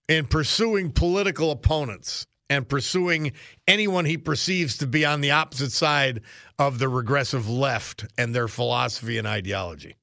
in 0.07 0.25
pursuing 0.25 0.91
political 0.91 1.51
opponents 1.51 2.27
and 2.53 2.69
pursuing 2.69 3.31
anyone 3.67 4.05
he 4.05 4.17
perceives 4.17 4.77
to 4.77 4.87
be 4.87 5.03
on 5.05 5.21
the 5.21 5.31
opposite 5.31 5.71
side 5.71 6.21
of 6.59 6.77
the 6.77 6.87
regressive 6.87 7.49
left 7.49 8.05
and 8.17 8.33
their 8.33 8.47
philosophy 8.47 9.17
and 9.17 9.27
ideology. 9.27 9.95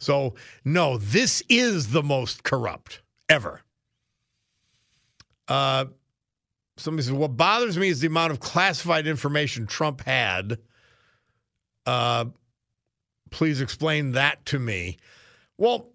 So, 0.00 0.34
no, 0.64 0.96
this 0.96 1.42
is 1.48 1.88
the 1.88 2.02
most 2.02 2.42
corrupt 2.42 3.02
ever. 3.28 3.60
Uh, 5.46 5.86
somebody 6.78 7.02
says, 7.02 7.12
What 7.12 7.36
bothers 7.36 7.76
me 7.76 7.88
is 7.88 8.00
the 8.00 8.06
amount 8.06 8.32
of 8.32 8.40
classified 8.40 9.06
information 9.06 9.66
Trump 9.66 10.02
had. 10.02 10.58
Uh, 11.84 12.26
please 13.30 13.60
explain 13.60 14.12
that 14.12 14.44
to 14.46 14.58
me. 14.58 14.96
Well, 15.58 15.90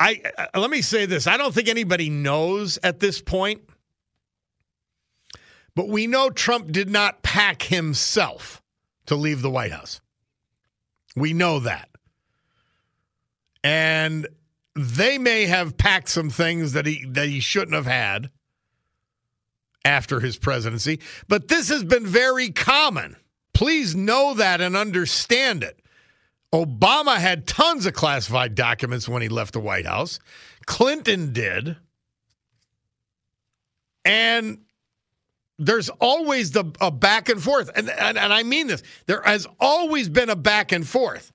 I 0.00 0.22
uh, 0.38 0.58
let 0.58 0.70
me 0.70 0.80
say 0.82 1.06
this. 1.06 1.26
I 1.26 1.36
don't 1.36 1.54
think 1.54 1.68
anybody 1.68 2.08
knows 2.08 2.78
at 2.82 2.98
this 2.98 3.20
point. 3.20 3.60
But 5.76 5.88
we 5.88 6.06
know 6.06 6.30
Trump 6.30 6.72
did 6.72 6.90
not 6.90 7.22
pack 7.22 7.62
himself 7.62 8.60
to 9.06 9.14
leave 9.14 9.42
the 9.42 9.50
White 9.50 9.72
House. 9.72 10.00
We 11.14 11.32
know 11.32 11.60
that. 11.60 11.88
And 13.62 14.26
they 14.74 15.18
may 15.18 15.46
have 15.46 15.76
packed 15.76 16.08
some 16.08 16.30
things 16.30 16.72
that 16.72 16.86
he 16.86 17.04
that 17.10 17.28
he 17.28 17.40
shouldn't 17.40 17.74
have 17.74 17.86
had 17.86 18.30
after 19.84 20.20
his 20.20 20.36
presidency, 20.36 21.00
but 21.28 21.48
this 21.48 21.68
has 21.68 21.84
been 21.84 22.06
very 22.06 22.50
common. 22.50 23.16
Please 23.54 23.94
know 23.94 24.34
that 24.34 24.60
and 24.60 24.76
understand 24.76 25.62
it. 25.62 25.80
Obama 26.52 27.16
had 27.16 27.46
tons 27.46 27.86
of 27.86 27.94
classified 27.94 28.54
documents 28.54 29.08
when 29.08 29.22
he 29.22 29.28
left 29.28 29.52
the 29.52 29.60
White 29.60 29.86
House. 29.86 30.18
Clinton 30.66 31.32
did. 31.32 31.76
And 34.04 34.58
there's 35.58 35.90
always 35.90 36.52
the 36.52 36.64
a 36.80 36.90
back 36.90 37.28
and 37.28 37.40
forth. 37.40 37.70
And, 37.76 37.88
and, 37.90 38.18
and 38.18 38.32
I 38.32 38.42
mean 38.42 38.66
this. 38.66 38.82
There 39.06 39.22
has 39.22 39.46
always 39.60 40.08
been 40.08 40.30
a 40.30 40.36
back 40.36 40.72
and 40.72 40.86
forth. 40.86 41.32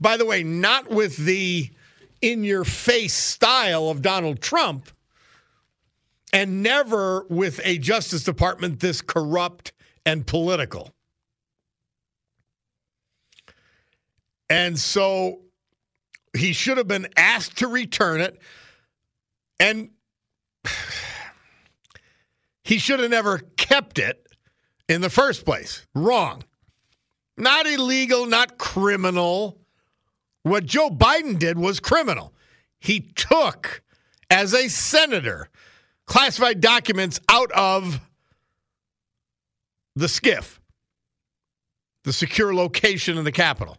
By 0.00 0.16
the 0.16 0.26
way, 0.26 0.42
not 0.42 0.90
with 0.90 1.16
the 1.16 1.70
in 2.20 2.44
your 2.44 2.64
face 2.64 3.14
style 3.14 3.88
of 3.88 4.02
Donald 4.02 4.40
Trump, 4.42 4.90
and 6.32 6.62
never 6.62 7.24
with 7.28 7.60
a 7.64 7.78
Justice 7.78 8.24
Department 8.24 8.80
this 8.80 9.00
corrupt 9.00 9.72
and 10.04 10.26
political. 10.26 10.92
And 14.50 14.76
so 14.76 15.38
he 16.36 16.52
should 16.52 16.76
have 16.76 16.88
been 16.88 17.08
asked 17.16 17.58
to 17.58 17.68
return 17.68 18.20
it. 18.20 18.38
And 19.60 19.90
he 22.64 22.78
should 22.78 22.98
have 22.98 23.10
never 23.10 23.38
kept 23.56 23.98
it 23.98 24.26
in 24.88 25.00
the 25.00 25.08
first 25.08 25.44
place. 25.44 25.86
Wrong. 25.94 26.42
Not 27.36 27.66
illegal, 27.66 28.26
not 28.26 28.58
criminal. 28.58 29.58
What 30.42 30.66
Joe 30.66 30.90
Biden 30.90 31.38
did 31.38 31.56
was 31.56 31.78
criminal. 31.78 32.34
He 32.80 33.00
took, 33.00 33.82
as 34.30 34.52
a 34.52 34.68
senator, 34.68 35.48
classified 36.06 36.60
documents 36.60 37.20
out 37.28 37.52
of 37.52 38.00
the 39.94 40.08
skiff, 40.08 40.60
the 42.04 42.12
secure 42.12 42.54
location 42.54 43.16
in 43.16 43.24
the 43.24 43.32
Capitol. 43.32 43.78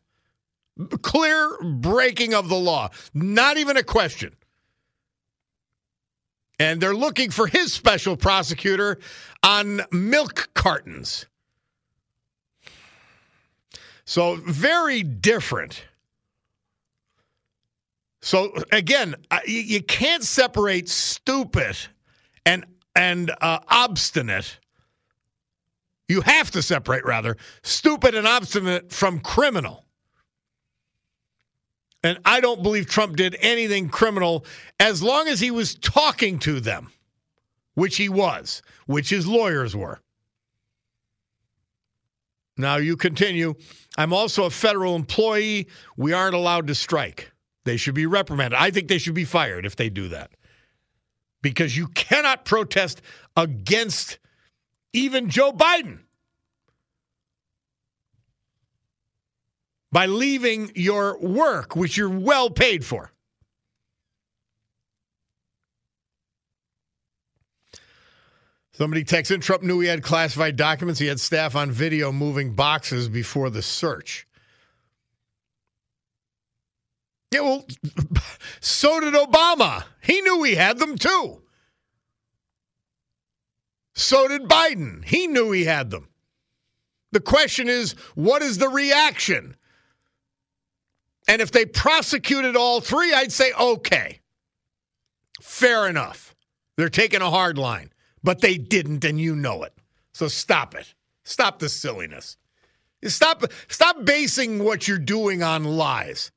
Clear 1.02 1.58
breaking 1.62 2.34
of 2.34 2.50
the 2.50 2.56
law. 2.56 2.90
Not 3.14 3.58
even 3.58 3.78
a 3.78 3.84
question. 3.84 4.36
And 6.60 6.80
they're 6.80 6.96
looking 6.96 7.32
for 7.32 7.48
his 7.48 7.74
special 7.74 8.16
prosecutor 8.16 9.00
on 9.44 9.82
milk 9.92 10.50
cartons. 10.54 11.26
So, 14.06 14.36
very 14.36 15.04
different. 15.04 15.86
So, 18.22 18.54
again, 18.72 19.16
you 19.46 19.82
can't 19.82 20.24
separate 20.24 20.88
stupid 20.90 21.78
and, 22.46 22.66
and 22.96 23.32
uh, 23.42 23.60
obstinate. 23.68 24.60
You 26.08 26.22
have 26.22 26.52
to 26.52 26.62
separate, 26.62 27.06
rather, 27.06 27.38
stupid 27.64 28.14
and 28.14 28.28
obstinate 28.28 28.92
from 28.92 29.20
criminal. 29.20 29.86
And 32.04 32.20
I 32.26 32.42
don't 32.42 32.64
believe 32.64 32.88
Trump 32.88 33.16
did 33.16 33.38
anything 33.42 33.90
criminal 33.90 34.46
as 34.80 35.04
long 35.04 35.28
as 35.28 35.40
he 35.40 35.52
was 35.52 35.76
talking 35.76 36.40
to 36.40 36.60
them, 36.60 36.92
which 37.76 37.98
he 37.98 38.10
was, 38.10 38.62
which 38.88 39.10
his 39.10 39.28
lawyers 39.28 39.76
were. 39.76 40.00
Now 42.58 42.78
you 42.78 42.98
continue. 42.98 43.56
I'm 43.98 44.14
also 44.14 44.46
a 44.46 44.50
federal 44.50 44.96
employee. 44.96 45.68
We 45.98 46.14
aren't 46.14 46.36
allowed 46.36 46.68
to 46.68 46.76
strike. 46.76 47.32
They 47.64 47.78
should 47.78 47.96
be 47.96 48.06
reprimanded. 48.06 48.60
I 48.60 48.72
think 48.72 48.88
they 48.88 48.98
should 48.98 49.14
be 49.14 49.26
fired 49.26 49.66
if 49.66 49.76
they 49.76 49.90
do 49.90 50.08
that. 50.10 50.32
Because 51.42 51.78
you 51.78 51.88
cannot 51.88 52.46
protest 52.46 53.02
against 53.36 54.20
even 54.94 55.30
Joe 55.30 55.52
Biden. 55.52 56.00
By 59.92 60.06
leaving 60.06 60.72
your 60.76 61.20
work, 61.20 61.76
which 61.76 61.98
you're 61.98 62.10
well 62.10 62.50
paid 62.50 62.86
for. 62.86 63.12
Somebody 68.74 69.04
texts 69.04 69.32
in 69.32 69.42
Trump 69.42 69.64
knew 69.64 69.80
he 69.80 69.88
had 69.88 70.02
classified 70.02 70.56
documents. 70.56 71.00
He 71.00 71.08
had 71.08 71.20
staff 71.20 71.56
on 71.56 71.72
video 71.72 72.12
moving 72.12 72.56
boxes 72.56 73.10
before 73.10 73.50
the 73.50 73.62
search. 73.62 74.26
Yeah, 77.32 77.42
well, 77.42 77.66
so 78.60 79.00
did 79.00 79.14
Obama. 79.14 79.84
He 80.02 80.22
knew 80.22 80.42
he 80.44 80.56
had 80.56 80.80
them 80.80 80.98
too. 80.98 81.42
So 83.94 84.28
did 84.28 84.44
Biden. 84.44 85.04
He 85.06 85.28
knew 85.28 85.52
he 85.52 85.66
had 85.66 85.92
them. 85.92 86.08
The 87.12 87.20
question 87.20 87.68
is, 87.68 87.92
what 88.16 88.42
is 88.42 88.58
the 88.58 88.70
reaction? 88.70 89.56
And 91.28 91.42
if 91.42 91.52
they 91.52 91.66
prosecuted 91.66 92.56
all 92.56 92.82
three, 92.82 93.14
I'd 93.14 93.32
say, 93.32 93.52
okay, 93.60 94.20
fair 95.42 95.88
enough. 95.88 96.36
They're 96.78 96.90
taking 96.90 97.22
a 97.22 97.30
hard 97.30 97.58
line, 97.58 97.92
but 98.24 98.42
they 98.42 98.58
didn't, 98.58 99.06
and 99.06 99.20
you 99.20 99.36
know 99.36 99.64
it. 99.64 99.74
So 100.14 100.28
stop 100.28 100.76
it. 100.76 100.94
Stop 101.24 101.60
the 101.60 101.70
silliness. 101.70 102.38
Stop, 103.06 103.44
stop 103.68 104.04
basing 104.06 104.64
what 104.64 104.88
you're 104.88 104.98
doing 104.98 105.44
on 105.44 105.64
lies. 105.64 106.32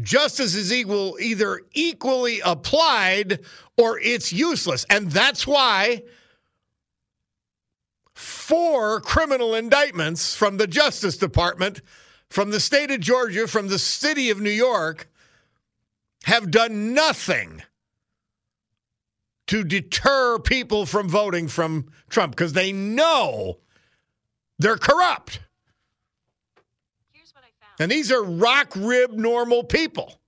Justice 0.00 0.54
is 0.54 0.72
equal, 0.72 1.16
either 1.20 1.62
equally 1.72 2.40
applied 2.40 3.40
or 3.78 3.98
it's 3.98 4.32
useless. 4.32 4.84
And 4.90 5.10
that's 5.10 5.46
why 5.46 6.02
four 8.14 9.00
criminal 9.00 9.54
indictments 9.54 10.34
from 10.34 10.56
the 10.56 10.66
Justice 10.66 11.16
Department 11.16 11.80
from 12.30 12.50
the 12.50 12.60
state 12.60 12.90
of 12.90 13.00
Georgia, 13.00 13.46
from 13.46 13.68
the 13.68 13.78
city 13.78 14.30
of 14.30 14.40
New 14.40 14.50
York, 14.50 15.08
have 16.24 16.50
done 16.50 16.92
nothing 16.92 17.62
to 19.46 19.62
deter 19.62 20.38
people 20.38 20.86
from 20.86 21.08
voting 21.08 21.46
from 21.46 21.86
Trump 22.08 22.32
because 22.32 22.52
they 22.52 22.72
know 22.72 23.58
they're 24.58 24.76
corrupt. 24.76 25.40
And 27.78 27.90
these 27.90 28.10
are 28.10 28.24
rock 28.24 28.72
rib 28.74 29.12
normal 29.12 29.62
people. 29.62 30.18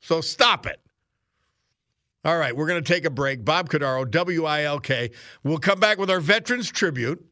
So 0.00 0.20
stop 0.20 0.66
it. 0.66 0.80
All 2.24 2.38
right, 2.38 2.54
we're 2.54 2.66
going 2.66 2.82
to 2.82 2.92
take 2.92 3.04
a 3.04 3.10
break. 3.10 3.44
Bob 3.44 3.68
Cordaro, 3.68 4.04
WILK. 4.04 5.12
We'll 5.42 5.58
come 5.58 5.80
back 5.80 5.98
with 5.98 6.10
our 6.10 6.20
Veterans 6.20 6.70
Tribute. 6.70 7.24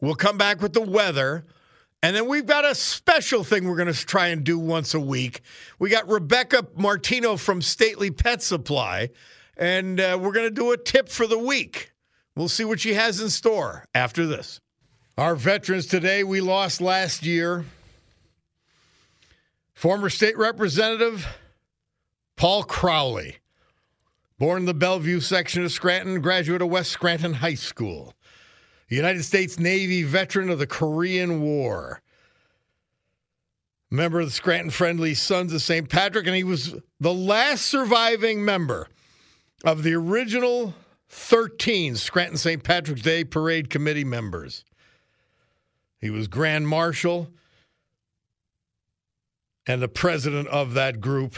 We'll 0.00 0.14
come 0.14 0.36
back 0.36 0.60
with 0.60 0.72
the 0.72 0.80
weather. 0.80 1.46
And 2.04 2.14
then 2.14 2.28
we've 2.28 2.44
got 2.44 2.66
a 2.66 2.74
special 2.74 3.44
thing 3.44 3.66
we're 3.66 3.78
going 3.78 3.90
to 3.90 4.06
try 4.06 4.26
and 4.26 4.44
do 4.44 4.58
once 4.58 4.92
a 4.92 5.00
week. 5.00 5.40
We 5.78 5.88
got 5.88 6.06
Rebecca 6.06 6.66
Martino 6.76 7.38
from 7.38 7.62
Stately 7.62 8.10
Pet 8.10 8.42
Supply, 8.42 9.08
and 9.56 9.98
uh, 9.98 10.18
we're 10.20 10.32
going 10.32 10.46
to 10.46 10.54
do 10.54 10.72
a 10.72 10.76
tip 10.76 11.08
for 11.08 11.26
the 11.26 11.38
week. 11.38 11.94
We'll 12.36 12.50
see 12.50 12.66
what 12.66 12.78
she 12.78 12.92
has 12.92 13.22
in 13.22 13.30
store 13.30 13.86
after 13.94 14.26
this. 14.26 14.60
Our 15.16 15.34
veterans 15.34 15.86
today, 15.86 16.24
we 16.24 16.42
lost 16.42 16.82
last 16.82 17.24
year. 17.24 17.64
Former 19.72 20.10
state 20.10 20.36
representative 20.36 21.26
Paul 22.36 22.64
Crowley, 22.64 23.38
born 24.38 24.58
in 24.58 24.66
the 24.66 24.74
Bellevue 24.74 25.20
section 25.20 25.64
of 25.64 25.72
Scranton, 25.72 26.20
graduate 26.20 26.60
of 26.60 26.68
West 26.68 26.90
Scranton 26.90 27.32
High 27.32 27.54
School. 27.54 28.12
United 28.88 29.24
States 29.24 29.58
Navy 29.58 30.02
veteran 30.02 30.50
of 30.50 30.58
the 30.58 30.66
Korean 30.66 31.40
War. 31.40 32.00
Member 33.90 34.20
of 34.20 34.26
the 34.26 34.32
Scranton 34.32 34.70
Friendly 34.70 35.14
Sons 35.14 35.52
of 35.52 35.62
St. 35.62 35.88
Patrick, 35.88 36.26
and 36.26 36.34
he 36.34 36.44
was 36.44 36.74
the 36.98 37.14
last 37.14 37.66
surviving 37.66 38.44
member 38.44 38.88
of 39.64 39.82
the 39.82 39.94
original 39.94 40.74
13 41.08 41.94
Scranton 41.96 42.36
St. 42.36 42.64
Patrick's 42.64 43.02
Day 43.02 43.24
Parade 43.24 43.70
Committee 43.70 44.04
members. 44.04 44.64
He 46.00 46.10
was 46.10 46.26
Grand 46.26 46.66
Marshal 46.66 47.30
and 49.66 49.80
the 49.80 49.88
president 49.88 50.48
of 50.48 50.74
that 50.74 51.00
group 51.00 51.36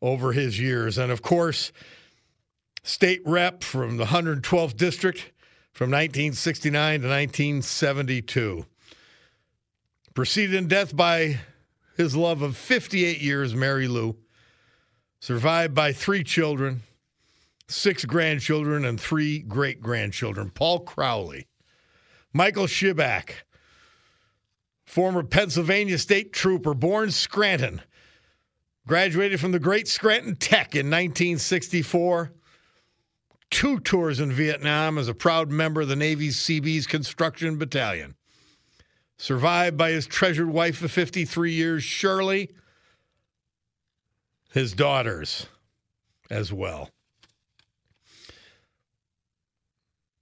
over 0.00 0.32
his 0.32 0.60
years. 0.60 0.98
And 0.98 1.10
of 1.10 1.22
course, 1.22 1.72
state 2.82 3.22
rep 3.24 3.64
from 3.64 3.96
the 3.96 4.06
112th 4.06 4.76
District 4.76 5.32
from 5.76 5.90
1969 5.90 7.02
to 7.02 7.06
1972. 7.06 8.64
Preceded 10.14 10.54
in 10.54 10.68
death 10.68 10.96
by 10.96 11.38
his 11.98 12.16
love 12.16 12.40
of 12.40 12.56
58 12.56 13.20
years, 13.20 13.54
Mary 13.54 13.86
Lou. 13.86 14.16
Survived 15.20 15.74
by 15.74 15.92
three 15.92 16.24
children, 16.24 16.80
six 17.68 18.06
grandchildren, 18.06 18.86
and 18.86 18.98
three 18.98 19.40
great 19.40 19.82
grandchildren. 19.82 20.48
Paul 20.48 20.80
Crowley. 20.80 21.46
Michael 22.32 22.64
Shibak, 22.64 23.32
former 24.86 25.22
Pennsylvania 25.22 25.98
State 25.98 26.32
Trooper, 26.32 26.72
born 26.72 27.10
Scranton, 27.10 27.82
Graduated 28.86 29.40
from 29.40 29.52
the 29.52 29.58
great 29.58 29.88
Scranton 29.88 30.36
Tech 30.36 30.74
in 30.74 30.86
1964. 30.86 32.32
Two 33.50 33.80
tours 33.80 34.20
in 34.20 34.32
Vietnam 34.32 34.98
as 34.98 35.08
a 35.08 35.14
proud 35.14 35.50
member 35.50 35.82
of 35.82 35.88
the 35.88 35.96
Navy's 35.96 36.38
Seabees 36.38 36.86
Construction 36.86 37.58
Battalion. 37.58 38.16
Survived 39.18 39.76
by 39.76 39.90
his 39.90 40.06
treasured 40.06 40.50
wife 40.50 40.82
of 40.82 40.90
53 40.90 41.52
years, 41.52 41.82
Shirley. 41.82 42.50
His 44.52 44.72
daughters 44.72 45.46
as 46.30 46.52
well. 46.52 46.90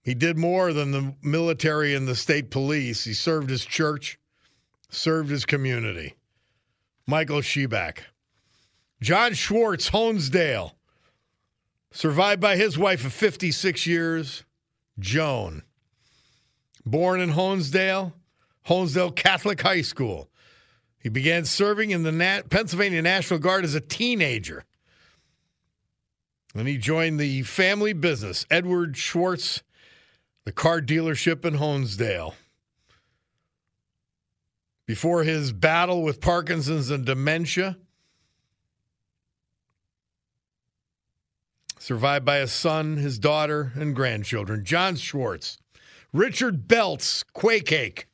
He 0.03 0.15
did 0.15 0.37
more 0.37 0.73
than 0.73 0.91
the 0.91 1.15
military 1.23 1.95
and 1.95 2.07
the 2.07 2.15
state 2.15 2.51
police. 2.51 3.05
He 3.05 3.15
served 3.15 3.49
his 3.49 3.65
church, 3.65 4.19
served 4.91 5.31
his 5.31 5.47
community. 5.47 6.15
Michael 7.07 7.41
Sheback. 7.41 7.99
John 9.01 9.33
Schwartz, 9.33 9.91
Honesdale. 9.91 10.73
Survived 11.95 12.41
by 12.41 12.57
his 12.57 12.77
wife 12.77 13.05
of 13.07 13.13
56 13.13 13.87
years, 13.87 14.43
Joan. 14.99 15.63
Born 16.85 17.21
in 17.21 17.31
Honesdale, 17.31 18.13
Honesdale 18.67 19.15
Catholic 19.15 19.63
High 19.63 19.83
School. 19.83 20.29
He 20.99 21.09
began 21.09 21.45
serving 21.45 21.93
in 21.93 22.03
the 22.03 22.45
Pennsylvania 22.51 23.01
National 23.01 23.39
Guard 23.39 23.65
as 23.65 23.77
a 23.77 23.81
teenager. 23.81 24.65
And 26.53 26.67
he 26.67 26.79
joined 26.79 27.21
the 27.21 27.43
family 27.43 27.93
business, 27.93 28.45
Edward 28.51 28.97
Schwartz, 28.97 29.63
the 30.45 30.53
car 30.53 30.81
dealership 30.81 31.45
in 31.45 31.55
Honesdale. 31.55 32.35
Before 34.85 35.23
his 35.23 35.53
battle 35.53 36.03
with 36.03 36.21
Parkinson's 36.21 36.91
and 36.91 37.07
dementia, 37.07 37.77
survived 41.85 42.25
by 42.25 42.39
a 42.39 42.47
son, 42.47 42.97
his 42.97 43.19
daughter, 43.19 43.71
and 43.75 43.95
grandchildren. 43.95 44.65
John 44.65 44.97
Schwartz, 44.97 45.59
Richard 46.15 46.67
Belts, 46.67 47.23
Quakake. 47.35 48.05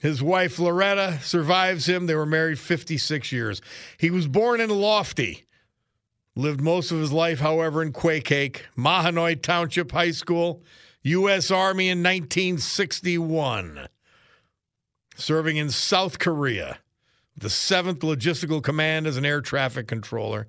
His 0.00 0.22
wife 0.22 0.60
Loretta 0.60 1.18
survives 1.22 1.88
him. 1.88 2.06
They 2.06 2.14
were 2.14 2.24
married 2.24 2.60
56 2.60 3.32
years. 3.32 3.60
He 3.98 4.10
was 4.10 4.28
born 4.28 4.60
in 4.60 4.70
Lofty. 4.70 5.46
Lived 6.36 6.60
most 6.60 6.92
of 6.92 7.00
his 7.00 7.10
life, 7.10 7.40
however, 7.40 7.82
in 7.82 7.92
Quakake, 7.92 8.60
Mahanoy 8.78 9.42
Township 9.42 9.90
High 9.90 10.12
School, 10.12 10.62
U.S. 11.02 11.50
Army 11.50 11.88
in 11.88 12.04
1961. 12.04 13.88
Serving 15.16 15.56
in 15.56 15.70
South 15.70 16.20
Korea, 16.20 16.78
the 17.36 17.48
7th 17.48 17.98
Logistical 18.00 18.62
Command 18.62 19.08
as 19.08 19.16
an 19.16 19.24
air 19.24 19.40
traffic 19.40 19.88
controller. 19.88 20.46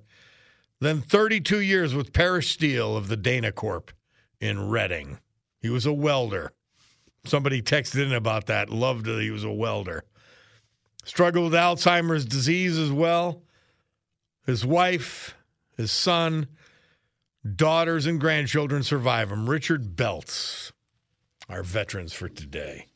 Then 0.80 1.00
32 1.00 1.60
years 1.60 1.94
with 1.94 2.12
Parrish 2.12 2.52
Steel 2.52 2.96
of 2.96 3.08
the 3.08 3.16
Dana 3.16 3.50
Corp 3.50 3.90
in 4.40 4.68
Reading. 4.68 5.18
He 5.60 5.70
was 5.70 5.86
a 5.86 5.92
welder. 5.92 6.52
Somebody 7.24 7.62
texted 7.62 8.04
in 8.04 8.12
about 8.12 8.46
that. 8.46 8.70
Loved 8.70 9.04
that 9.06 9.20
he 9.20 9.30
was 9.30 9.42
a 9.42 9.50
welder. 9.50 10.04
Struggled 11.04 11.50
with 11.50 11.60
Alzheimer's 11.60 12.24
disease 12.24 12.78
as 12.78 12.92
well. 12.92 13.42
His 14.46 14.64
wife, 14.64 15.34
his 15.76 15.90
son, 15.90 16.46
daughters, 17.56 18.06
and 18.06 18.20
grandchildren 18.20 18.82
survive 18.82 19.32
him. 19.32 19.50
Richard 19.50 19.96
Belts, 19.96 20.72
our 21.48 21.62
veterans 21.62 22.12
for 22.12 22.28
today. 22.28 22.86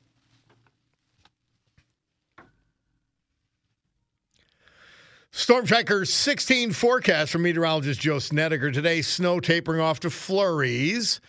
Storm 5.35 5.65
Tracker 5.65 6.05
16 6.05 6.73
forecast 6.73 7.33
from 7.33 7.43
meteorologist 7.43 7.99
Joe 7.99 8.19
Snedeker. 8.19 8.71
Today, 8.71 9.01
snow 9.01 9.41
tapering 9.41 9.81
off 9.81 9.99
to 10.01 10.11
flurries. 10.11 11.23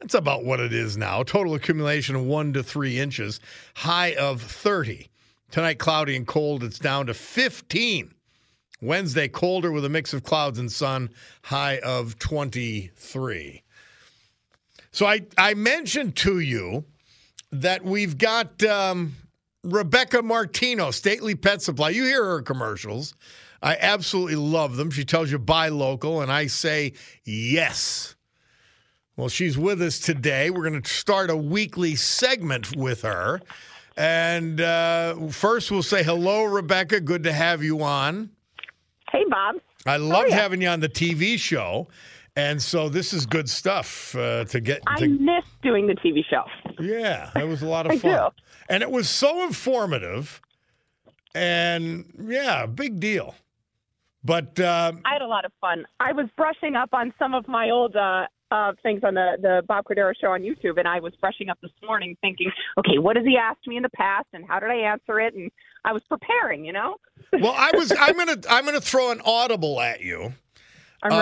That's 0.00 0.14
about 0.14 0.44
what 0.46 0.60
it 0.60 0.72
is 0.72 0.96
now. 0.96 1.22
Total 1.22 1.54
accumulation 1.54 2.16
of 2.16 2.24
one 2.24 2.54
to 2.54 2.62
three 2.62 2.98
inches. 2.98 3.38
High 3.76 4.14
of 4.14 4.40
30. 4.40 5.10
Tonight, 5.50 5.78
cloudy 5.78 6.16
and 6.16 6.26
cold. 6.26 6.64
It's 6.64 6.78
down 6.78 7.06
to 7.08 7.14
15. 7.14 8.14
Wednesday, 8.80 9.28
colder 9.28 9.70
with 9.70 9.84
a 9.84 9.90
mix 9.90 10.14
of 10.14 10.22
clouds 10.22 10.58
and 10.58 10.72
sun. 10.72 11.10
High 11.42 11.80
of 11.80 12.18
23. 12.18 13.62
So 14.90 15.04
I, 15.04 15.20
I 15.36 15.52
mentioned 15.52 16.16
to 16.16 16.38
you 16.40 16.86
that 17.52 17.84
we've 17.84 18.16
got 18.16 18.62
um, 18.62 19.16
Rebecca 19.64 20.22
Martino, 20.22 20.90
Stately 20.92 21.34
Pet 21.34 21.60
Supply. 21.60 21.90
You 21.90 22.04
hear 22.04 22.24
her 22.24 22.40
commercials. 22.40 23.14
I 23.62 23.76
absolutely 23.78 24.36
love 24.36 24.76
them. 24.76 24.90
She 24.90 25.04
tells 25.04 25.30
you 25.30 25.38
buy 25.38 25.68
local, 25.68 26.20
and 26.22 26.32
I 26.32 26.46
say 26.46 26.94
yes. 27.24 28.14
Well, 29.16 29.28
she's 29.28 29.58
with 29.58 29.82
us 29.82 29.98
today. 29.98 30.50
We're 30.50 30.68
going 30.68 30.80
to 30.80 30.88
start 30.88 31.28
a 31.28 31.36
weekly 31.36 31.94
segment 31.94 32.74
with 32.74 33.02
her. 33.02 33.40
And 33.96 34.60
uh, 34.60 35.28
first, 35.28 35.70
we'll 35.70 35.82
say 35.82 36.02
hello, 36.02 36.44
Rebecca. 36.44 37.00
Good 37.00 37.24
to 37.24 37.32
have 37.32 37.62
you 37.62 37.82
on. 37.82 38.30
Hey, 39.12 39.24
Bob. 39.28 39.56
I 39.84 39.98
loved 39.98 40.30
having 40.30 40.62
you 40.62 40.68
on 40.68 40.80
the 40.80 40.88
TV 40.88 41.38
show. 41.38 41.88
And 42.36 42.62
so 42.62 42.88
this 42.88 43.12
is 43.12 43.26
good 43.26 43.50
stuff 43.50 44.14
uh, 44.14 44.44
to 44.46 44.60
get. 44.60 44.80
I 44.86 45.00
to, 45.00 45.08
miss 45.08 45.44
doing 45.62 45.86
the 45.86 45.94
TV 45.96 46.24
show. 46.24 46.44
yeah, 46.80 47.30
it 47.36 47.46
was 47.46 47.60
a 47.60 47.66
lot 47.66 47.86
of 47.86 47.92
I 47.96 47.98
fun. 47.98 48.10
do. 48.12 48.42
And 48.70 48.82
it 48.82 48.90
was 48.90 49.10
so 49.10 49.44
informative. 49.44 50.40
And 51.34 52.06
yeah, 52.18 52.66
big 52.66 53.00
deal. 53.00 53.34
But 54.24 54.58
uh, 54.60 54.92
I 55.04 55.12
had 55.14 55.22
a 55.22 55.26
lot 55.26 55.44
of 55.44 55.52
fun. 55.60 55.86
I 55.98 56.12
was 56.12 56.26
brushing 56.36 56.76
up 56.76 56.90
on 56.92 57.12
some 57.18 57.32
of 57.34 57.48
my 57.48 57.70
old 57.70 57.96
uh, 57.96 58.26
uh, 58.50 58.72
things 58.82 59.02
on 59.02 59.14
the, 59.14 59.36
the 59.40 59.62
Bob 59.66 59.84
Cordaro 59.86 60.12
show 60.20 60.28
on 60.32 60.42
YouTube, 60.42 60.78
and 60.78 60.86
I 60.86 61.00
was 61.00 61.14
brushing 61.20 61.48
up 61.48 61.58
this 61.62 61.70
morning 61.86 62.16
thinking, 62.20 62.50
okay, 62.78 62.98
what 62.98 63.16
has 63.16 63.24
he 63.24 63.36
asked 63.38 63.66
me 63.66 63.76
in 63.76 63.82
the 63.82 63.88
past, 63.90 64.26
and 64.34 64.44
how 64.46 64.60
did 64.60 64.70
I 64.70 64.74
answer 64.92 65.20
it? 65.20 65.34
And 65.34 65.50
I 65.84 65.92
was 65.92 66.02
preparing, 66.04 66.64
you 66.66 66.72
know? 66.74 66.96
well, 67.32 67.54
I 67.56 67.70
was. 67.74 67.92
I'm 67.98 68.16
gonna. 68.16 68.36
I'm 68.50 68.64
gonna 68.66 68.80
throw 68.80 69.10
an 69.10 69.22
audible 69.24 69.80
at 69.80 70.00
you. 70.02 70.34
I'm 71.02 71.12
Uh, 71.12 71.16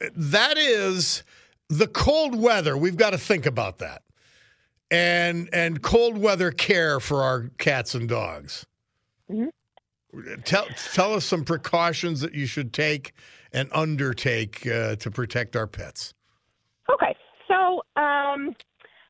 ready. 0.00 0.12
that 0.14 0.56
is 0.58 1.24
the 1.68 1.88
cold 1.88 2.38
weather. 2.40 2.76
We've 2.76 2.96
got 2.96 3.10
to 3.10 3.18
think 3.18 3.46
about 3.46 3.78
that, 3.78 4.02
and 4.90 5.48
and 5.52 5.82
cold 5.82 6.16
weather 6.18 6.52
care 6.52 7.00
for 7.00 7.22
our 7.22 7.50
cats 7.58 7.94
and 7.96 8.08
dogs. 8.08 8.66
Mhm. 9.30 9.48
Tell 10.44 10.66
tell 10.92 11.14
us 11.14 11.24
some 11.24 11.44
precautions 11.44 12.20
that 12.20 12.34
you 12.34 12.46
should 12.46 12.72
take 12.72 13.12
and 13.52 13.68
undertake 13.72 14.66
uh, 14.66 14.96
to 14.96 15.10
protect 15.10 15.56
our 15.56 15.66
pets. 15.66 16.14
Okay, 16.92 17.14
so 17.48 17.82
um, 18.00 18.54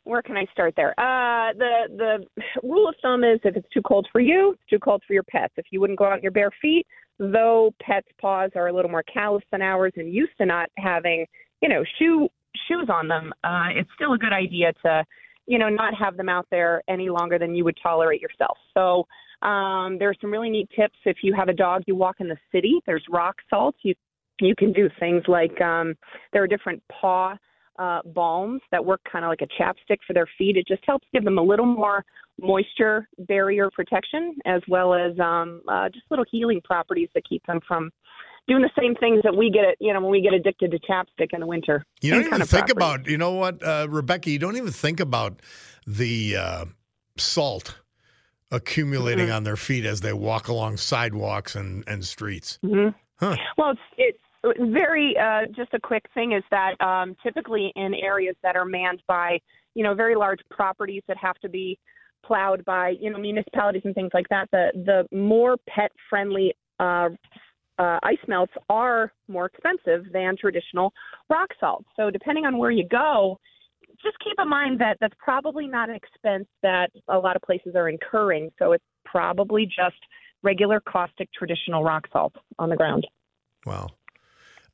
where 0.05 0.23
can 0.23 0.37
I 0.37 0.47
start 0.53 0.75
there? 0.77 0.91
Uh, 0.99 1.53
the 1.53 1.89
the 1.97 2.47
rule 2.63 2.89
of 2.89 2.95
thumb 3.03 3.25
is 3.25 3.41
if 3.45 3.57
it's 3.57 3.69
too 3.73 3.83
cold 3.83 4.09
for 4.11 4.21
you, 4.21 4.53
it's 4.53 4.71
too 4.71 4.79
cold 4.79 5.03
for 5.07 5.13
your 5.13 5.25
pets. 5.25 5.55
If 5.57 5.67
you 5.71 5.81
wouldn't 5.81 5.99
go 5.99 6.07
out 6.07 6.17
in 6.17 6.23
your 6.23 6.33
bare 6.33 6.53
feet, 6.63 6.87
though 7.19 7.75
pets' 7.81 8.09
paws 8.21 8.51
are 8.57 8.69
a 8.69 8.73
little 8.73 8.91
more 8.91 9.03
callous 9.03 9.45
than 9.51 9.63
ours 9.63 9.93
and 9.97 10.13
used 10.13 10.37
to 10.39 10.47
not 10.47 10.71
having 10.79 11.27
you 11.61 11.69
know 11.69 11.85
shoe 11.99 12.29
shoes 12.69 12.89
on 12.89 13.09
them, 13.09 13.33
uh, 13.45 13.69
it's 13.75 13.91
still 13.95 14.13
a 14.13 14.19
good 14.19 14.33
idea 14.33 14.73
to 14.85 15.05
you 15.47 15.59
know 15.59 15.69
not 15.69 15.95
have 15.95 16.17
them 16.17 16.29
out 16.29 16.47
there 16.51 16.83
any 16.89 17.11
longer 17.11 17.39
than 17.39 17.55
you 17.55 17.65
would 17.65 17.79
tolerate 17.83 18.21
yourself. 18.21 18.57
So. 18.75 19.07
Um, 19.43 19.99
there's 19.99 20.17
some 20.21 20.31
really 20.31 20.51
neat 20.51 20.69
tips. 20.75 20.99
If 21.05 21.19
you 21.23 21.35
have 21.35 21.49
a 21.49 21.53
dog, 21.53 21.83
you 21.87 21.95
walk 21.95 22.17
in 22.21 22.29
the 22.29 22.39
city. 22.53 22.81
There's 22.87 23.05
rock 23.11 23.37
salt. 23.51 23.75
You 23.83 23.95
you 24.41 24.55
can 24.55 24.73
do 24.73 24.89
things 25.01 25.23
like 25.29 25.59
um, 25.61 25.95
there 26.33 26.43
are 26.43 26.47
different 26.47 26.83
paw 26.93 27.37
uh, 27.79 28.01
balms 28.07 28.61
that 28.71 28.85
work 28.85 29.01
kind 29.11 29.25
of 29.25 29.29
like 29.29 29.43
a 29.43 29.63
chapstick 29.63 29.99
for 30.07 30.13
their 30.13 30.29
feet. 30.39 30.57
It 30.57 30.67
just 30.67 30.83
helps 30.87 31.07
give 31.13 31.25
them 31.25 31.39
a 31.39 31.43
little 31.43 31.67
more 31.67 32.05
moisture 32.41 33.09
barrier 33.19 33.71
protection, 33.71 34.37
as 34.45 34.63
well 34.69 34.95
as 34.95 35.19
um, 35.19 35.63
uh, 35.69 35.89
just 35.89 36.05
little 36.11 36.25
healing 36.31 36.61
properties 36.65 37.09
that 37.15 37.23
keep 37.29 37.45
them 37.47 37.61
from 37.67 37.91
doing 38.49 38.63
the 38.63 38.71
same 38.79 38.95
things 38.95 39.21
that 39.25 39.35
we 39.35 39.51
get. 39.51 39.77
You 39.81 39.93
know, 39.93 40.01
when 40.01 40.11
we 40.11 40.21
get 40.21 40.35
addicted 40.35 40.71
to 40.71 40.79
chapstick 40.81 41.29
in 41.33 41.41
the 41.41 41.47
winter. 41.47 41.85
You 42.01 42.13
don't 42.13 42.27
even 42.27 42.41
think 42.41 42.67
properties. 42.67 42.73
about. 42.77 43.07
You 43.07 43.19
know 43.19 43.33
what, 43.33 43.63
uh, 43.63 43.87
Rebecca? 43.89 44.31
You 44.31 44.39
don't 44.39 44.57
even 44.57 44.73
think 44.73 45.01
about 45.01 45.41
the 45.87 46.37
uh, 46.37 46.65
salt 47.17 47.79
accumulating 48.51 49.27
Mm-hmm. 49.27 49.35
on 49.37 49.45
their 49.45 49.57
feet 49.57 49.85
as 49.85 50.01
they 50.01 50.13
walk 50.13 50.49
along 50.49 50.77
sidewalks 50.77 51.55
and 51.55 51.85
and 51.87 52.05
streets. 52.05 52.59
hmm 52.63 52.89
Huh. 53.19 53.37
Well, 53.57 53.75
it's 53.97 54.19
it's 54.45 54.61
very 54.73 55.17
uh, 55.19 55.47
just 55.57 55.73
a 55.75 55.81
quick 55.81 56.05
thing 56.15 56.33
is 56.33 56.45
that 56.51 56.81
um, 56.81 57.17
typically 57.23 57.73
in 57.77 57.95
areas 57.95 58.37
that 58.43 58.57
are 58.57 58.65
manned 58.67 59.03
by 59.09 59.39
you 59.75 59.83
know 59.83 59.95
very 59.95 60.15
large 60.15 60.41
properties 60.51 61.03
that 61.09 61.17
have 61.17 61.37
to 61.37 61.49
be 61.49 61.79
plowed 62.25 62.65
by 62.65 62.95
you 63.01 63.11
know 63.11 63.19
municipalities 63.19 63.83
and 63.85 63.95
things 63.95 64.11
like 64.13 64.29
that, 64.29 64.49
the 64.53 64.71
the 64.75 65.17
more 65.17 65.57
pet 65.69 65.91
friendly 66.11 66.55
uh, 66.79 67.09
uh, 67.79 67.99
ice 68.03 68.19
melts 68.29 68.53
are 68.69 69.13
more 69.29 69.47
expensive 69.47 70.13
than 70.13 70.37
traditional 70.37 70.93
rock 71.31 71.49
salt. 71.59 71.85
So 71.97 72.11
depending 72.11 72.45
on 72.45 72.59
where 72.59 72.71
you 72.71 72.87
go, 72.89 73.39
just 74.03 74.17
keep 74.23 74.37
in 74.39 74.49
mind 74.49 74.81
that 74.81 74.97
that's 75.01 75.15
probably 75.19 75.67
not 75.67 75.89
an 75.89 75.97
expense 75.97 76.47
that 76.63 76.91
a 77.09 77.19
lot 77.19 77.37
of 77.37 77.43
places 77.43 77.75
are 77.75 77.89
incurring. 77.89 78.51
So 78.59 78.73
it's 78.73 78.85
probably 79.05 79.67
just 79.67 79.97
regular 80.43 80.81
caustic 80.81 81.29
traditional 81.33 81.83
rock 81.83 82.07
salt 82.13 82.35
on 82.59 82.69
the 82.69 82.77
ground. 82.77 83.07
Wow. 83.65 83.89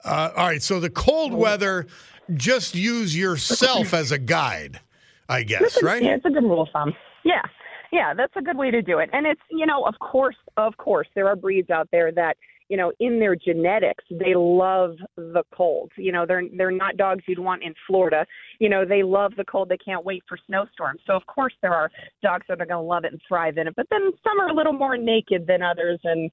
Uh, 0.04 0.30
all 0.36 0.46
right. 0.46 0.62
So 0.62 0.80
the 0.80 0.90
cold 0.90 1.32
weather, 1.32 1.86
just 2.34 2.74
use 2.74 3.16
yourself 3.16 3.94
as 3.94 4.12
a 4.12 4.18
guide, 4.18 4.80
I 5.28 5.42
guess, 5.44 5.82
right? 5.82 6.02
Yeah, 6.02 6.16
it's 6.16 6.24
a 6.24 6.30
good 6.30 6.42
rule 6.44 6.62
of 6.62 6.68
thumb. 6.72 6.94
Yeah. 7.24 7.42
Yeah, 7.92 8.14
that's 8.14 8.32
a 8.36 8.42
good 8.42 8.56
way 8.56 8.70
to 8.70 8.80
do 8.80 8.98
it. 8.98 9.10
And 9.12 9.26
it's, 9.26 9.40
you 9.50 9.66
know, 9.66 9.84
of 9.84 9.98
course, 9.98 10.36
of 10.56 10.76
course, 10.78 11.06
there 11.14 11.28
are 11.28 11.36
breeds 11.36 11.68
out 11.68 11.88
there 11.92 12.10
that, 12.12 12.36
you 12.72 12.78
know, 12.78 12.90
in 13.00 13.20
their 13.20 13.36
genetics, 13.36 14.02
they 14.10 14.32
love 14.34 14.96
the 15.16 15.42
cold. 15.54 15.92
You 15.98 16.10
know, 16.10 16.24
they're 16.26 16.44
they're 16.56 16.70
not 16.70 16.96
dogs 16.96 17.22
you'd 17.28 17.38
want 17.38 17.62
in 17.62 17.74
Florida. 17.86 18.24
You 18.60 18.70
know, 18.70 18.86
they 18.86 19.02
love 19.02 19.34
the 19.36 19.44
cold. 19.44 19.68
They 19.68 19.76
can't 19.76 20.06
wait 20.06 20.22
for 20.26 20.38
snowstorms. 20.46 21.02
So 21.06 21.12
of 21.12 21.26
course 21.26 21.52
there 21.60 21.74
are 21.74 21.90
dogs 22.22 22.46
that 22.48 22.62
are 22.62 22.64
going 22.64 22.82
to 22.82 22.88
love 22.88 23.04
it 23.04 23.12
and 23.12 23.20
thrive 23.28 23.58
in 23.58 23.66
it. 23.68 23.74
But 23.76 23.88
then 23.90 24.10
some 24.24 24.40
are 24.40 24.48
a 24.48 24.54
little 24.54 24.72
more 24.72 24.96
naked 24.96 25.46
than 25.46 25.60
others 25.60 26.00
and 26.04 26.30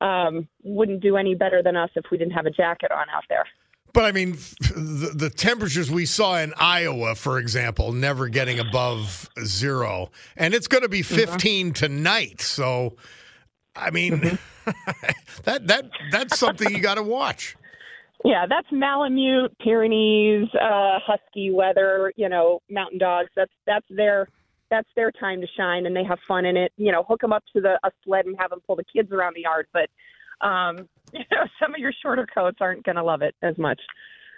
um 0.00 0.46
wouldn't 0.62 1.02
do 1.02 1.16
any 1.16 1.34
better 1.34 1.60
than 1.60 1.74
us 1.74 1.90
if 1.96 2.04
we 2.12 2.18
didn't 2.18 2.34
have 2.34 2.46
a 2.46 2.50
jacket 2.50 2.92
on 2.92 3.06
out 3.12 3.24
there. 3.28 3.46
But 3.92 4.04
I 4.04 4.12
mean, 4.12 4.32
the, 4.60 5.12
the 5.12 5.30
temperatures 5.30 5.90
we 5.90 6.06
saw 6.06 6.38
in 6.38 6.54
Iowa, 6.56 7.16
for 7.16 7.40
example, 7.40 7.90
never 7.90 8.28
getting 8.28 8.60
above 8.60 9.28
zero, 9.44 10.12
and 10.36 10.54
it's 10.54 10.68
going 10.68 10.84
to 10.84 10.88
be 10.88 11.02
15 11.02 11.72
tonight. 11.72 12.40
So, 12.40 12.94
I 13.76 13.90
mean, 13.90 14.38
that 15.44 15.66
that 15.66 15.90
that's 16.10 16.38
something 16.38 16.70
you 16.74 16.80
got 16.80 16.96
to 16.96 17.02
watch. 17.02 17.56
Yeah, 18.24 18.44
that's 18.46 18.66
Malamute, 18.70 19.56
Pyrenees, 19.58 20.48
uh, 20.54 20.98
Husky 21.06 21.50
weather. 21.50 22.12
You 22.16 22.28
know, 22.28 22.60
mountain 22.68 22.98
dogs. 22.98 23.30
That's 23.36 23.52
that's 23.66 23.86
their 23.88 24.28
that's 24.70 24.88
their 24.96 25.10
time 25.12 25.40
to 25.40 25.46
shine, 25.56 25.86
and 25.86 25.96
they 25.96 26.04
have 26.04 26.18
fun 26.28 26.44
in 26.44 26.56
it. 26.56 26.72
You 26.76 26.92
know, 26.92 27.02
hook 27.02 27.20
them 27.20 27.32
up 27.32 27.44
to 27.54 27.60
the 27.60 27.78
a 27.82 27.90
sled 28.04 28.26
and 28.26 28.36
have 28.38 28.50
them 28.50 28.60
pull 28.66 28.76
the 28.76 28.84
kids 28.84 29.10
around 29.12 29.34
the 29.36 29.42
yard. 29.42 29.66
But 29.72 29.88
um, 30.46 30.88
you 31.12 31.20
know, 31.32 31.44
some 31.60 31.74
of 31.74 31.80
your 31.80 31.92
shorter 32.02 32.26
coats 32.32 32.58
aren't 32.60 32.84
going 32.84 32.96
to 32.96 33.04
love 33.04 33.22
it 33.22 33.34
as 33.42 33.56
much. 33.58 33.80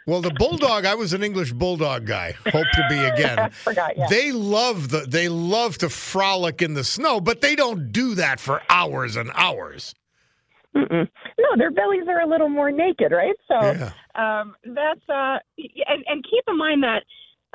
Well, 0.07 0.21
the 0.21 0.31
bulldog, 0.33 0.85
I 0.85 0.95
was 0.95 1.13
an 1.13 1.23
English 1.23 1.53
bulldog 1.53 2.07
guy. 2.07 2.33
Hope 2.47 2.67
to 2.73 2.87
be 2.89 2.99
again. 2.99 3.39
I 3.39 3.49
forgot. 3.51 3.97
Yeah. 3.97 4.07
They 4.09 4.33
love 4.33 4.89
the 4.89 5.01
they 5.01 5.29
love 5.29 5.79
to 5.79 5.89
frolic 5.89 6.61
in 6.61 6.75
the 6.75 6.85
snow, 6.85 7.21
but 7.21 7.41
they 7.41 7.55
don't 7.55 7.93
do 7.93 8.15
that 8.17 8.41
for 8.41 8.63
hours 8.69 9.17
and 9.17 9.31
hours. 9.35 9.95
Mm-mm. 10.75 11.07
No, 11.39 11.49
their 11.57 11.71
bellies 11.71 12.09
are 12.09 12.21
a 12.23 12.27
little 12.27 12.49
more 12.49 12.71
naked, 12.73 13.13
right? 13.13 13.37
So 13.47 13.55
Yeah. 13.61 13.93
um, 14.15 14.55
that's 14.65 15.07
uh, 15.09 15.39
and, 15.59 16.05
and 16.07 16.25
keep 16.25 16.45
in 16.49 16.57
mind 16.59 16.83
that 16.83 17.05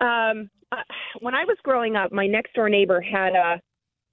um, 0.05 0.49
uh, 0.71 0.75
when 1.21 1.33
I 1.33 1.43
was 1.45 1.57
growing 1.63 1.95
up, 1.95 2.12
my 2.12 2.27
next 2.27 2.53
door 2.53 2.69
neighbor 2.69 3.01
had 3.01 3.33
a 3.33 3.60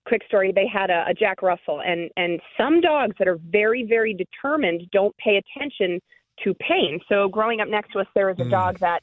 quick 0.07 0.23
story. 0.27 0.53
They 0.55 0.66
had 0.66 0.90
a, 0.90 1.05
a 1.09 1.14
Jack 1.14 1.42
Russell, 1.42 1.83
and 1.85 2.11
and 2.16 2.40
some 2.57 2.81
dogs 2.81 3.14
that 3.18 3.29
are 3.29 3.38
very 3.51 3.85
very 3.87 4.14
determined 4.14 4.83
don't 4.90 5.14
pay 5.18 5.37
attention 5.40 6.01
to 6.42 6.55
pain. 6.55 7.01
So 7.09 7.29
growing 7.29 7.61
up 7.61 7.68
next 7.68 7.92
to 7.92 8.01
us, 8.01 8.07
there 8.14 8.27
was 8.27 8.37
a 8.40 8.44
Mm. 8.44 8.51
dog 8.51 8.79
that. 8.81 9.03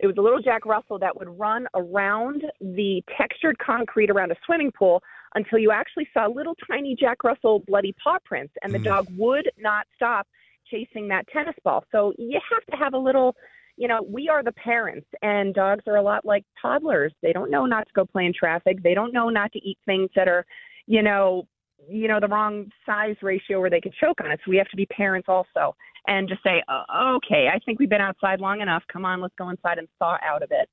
It 0.00 0.08
was 0.08 0.16
a 0.16 0.20
little 0.20 0.40
Jack 0.40 0.66
Russell 0.66 0.98
that 0.98 1.16
would 1.16 1.28
run 1.38 1.68
around 1.74 2.44
the 2.60 3.04
textured 3.16 3.56
concrete 3.60 4.10
around 4.10 4.32
a 4.32 4.36
swimming 4.44 4.72
pool 4.72 5.00
until 5.36 5.58
you 5.60 5.70
actually 5.70 6.08
saw 6.12 6.26
little 6.26 6.56
tiny 6.66 6.96
Jack 6.96 7.22
Russell 7.22 7.60
bloody 7.68 7.94
paw 8.02 8.18
prints, 8.24 8.52
and 8.62 8.74
the 8.74 8.80
Mm. 8.80 8.84
dog 8.84 9.06
would 9.10 9.48
not 9.58 9.86
stop 9.94 10.26
chasing 10.64 11.06
that 11.08 11.28
tennis 11.28 11.54
ball. 11.62 11.84
So 11.92 12.12
you 12.18 12.40
have 12.50 12.64
to 12.66 12.76
have 12.76 12.94
a 12.94 12.98
little, 12.98 13.36
you 13.76 13.86
know, 13.86 14.02
we 14.02 14.28
are 14.28 14.42
the 14.42 14.52
parents, 14.52 15.06
and 15.22 15.54
dogs 15.54 15.86
are 15.86 15.96
a 15.96 16.02
lot 16.02 16.24
like 16.24 16.44
toddlers. 16.60 17.14
They 17.22 17.32
don't 17.32 17.50
know 17.50 17.64
not 17.64 17.86
to 17.86 17.92
go 17.94 18.04
play 18.04 18.26
in 18.26 18.32
traffic. 18.32 18.82
They 18.82 18.94
don't 18.94 19.12
know 19.12 19.28
not 19.28 19.52
to 19.52 19.60
eat 19.60 19.78
things 19.86 20.10
that 20.16 20.26
are, 20.26 20.44
you 20.86 21.02
know, 21.02 21.46
you 21.88 22.08
know, 22.08 22.18
the 22.18 22.28
wrong 22.28 22.70
size 22.86 23.16
ratio 23.22 23.60
where 23.60 23.70
they 23.70 23.80
could 23.80 23.94
choke 23.94 24.20
on 24.20 24.32
it. 24.32 24.40
So 24.44 24.50
we 24.50 24.56
have 24.56 24.68
to 24.70 24.76
be 24.76 24.86
parents 24.86 25.28
also 25.28 25.76
and 26.06 26.28
just 26.28 26.42
say, 26.42 26.62
"Oh, 26.68 27.16
okay, 27.16 27.48
I 27.52 27.58
think 27.60 27.78
we've 27.78 27.88
been 27.90 28.00
outside 28.00 28.40
long 28.40 28.60
enough. 28.60 28.82
Come 28.92 29.04
on, 29.04 29.20
let's 29.20 29.34
go 29.38 29.48
inside 29.48 29.78
and 29.78 29.88
thaw 29.98 30.18
out 30.22 30.42
of 30.42 30.50
it. 30.50 30.68